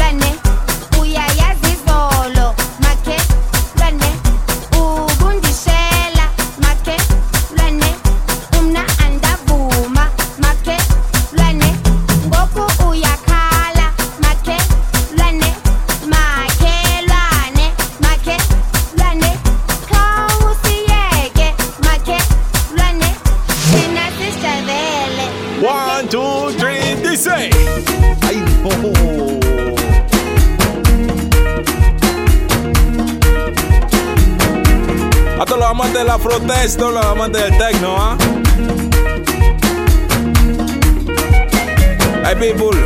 Todos 36.77 36.95
los 36.95 37.05
amantes 37.05 37.43
del 37.43 37.59
techno, 37.59 37.97
¿ah? 37.99 38.17
Hey, 42.25 42.35
people. 42.39 42.81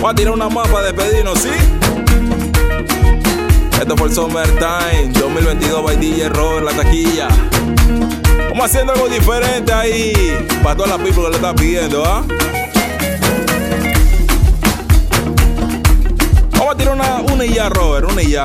Voy 0.00 0.10
a 0.10 0.14
tirar 0.14 0.34
una 0.34 0.48
mapa 0.48 0.82
de 0.82 0.92
despedirnos, 0.92 1.38
¿sí? 1.38 1.50
Esto 3.80 3.96
fue 3.96 4.08
el 4.08 4.14
Summertime 4.14 5.12
2022 5.12 5.84
by 5.84 5.96
DJ 5.96 6.28
Robert, 6.30 6.64
la 6.64 6.72
taquilla. 6.72 7.28
Vamos 8.50 8.66
haciendo 8.66 8.92
algo 8.92 9.08
diferente 9.08 9.72
ahí. 9.72 10.12
Para 10.64 10.76
todas 10.76 10.90
las 10.90 10.98
people 10.98 11.22
que 11.22 11.30
le 11.30 11.36
están 11.36 11.54
pidiendo, 11.54 12.04
¿ah? 12.04 12.24
Vamos 16.58 16.74
a 16.74 16.76
tirar 16.76 16.94
una, 16.94 17.16
una 17.32 17.44
y 17.44 17.54
ya, 17.54 17.68
Robert, 17.68 18.10
una 18.10 18.22
y 18.22 18.30
ya. 18.30 18.44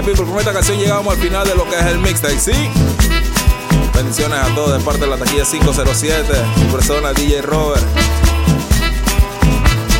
Hey 0.00 0.06
people, 0.06 0.24
con 0.24 0.38
esta 0.38 0.54
canción 0.54 0.78
llegamos 0.78 1.12
al 1.14 1.20
final 1.20 1.46
de 1.46 1.54
lo 1.54 1.68
que 1.68 1.76
es 1.76 1.84
el 1.84 1.98
mixtape, 1.98 2.38
¿sí? 2.38 2.52
Bendiciones 3.94 4.38
a 4.38 4.54
todos 4.54 4.78
de 4.78 4.82
parte 4.82 5.02
de 5.02 5.08
la 5.08 5.18
taquilla 5.18 5.44
507, 5.44 6.24
su 6.58 6.74
persona 6.74 7.12
DJ 7.12 7.42
Robert. 7.42 7.84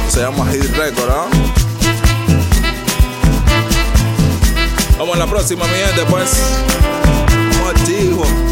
Se 0.09 0.23
llama 0.23 0.51
Hit 0.51 0.75
Record, 0.75 1.11
¿ah? 1.11 1.29
Vamos 4.99 5.17
a 5.17 5.19
la 5.19 5.27
próxima, 5.27 5.67
mi 5.67 5.75
gente, 5.75 6.07
pues. 6.09 6.31
Vamos 7.53 7.75
activos. 7.75 8.50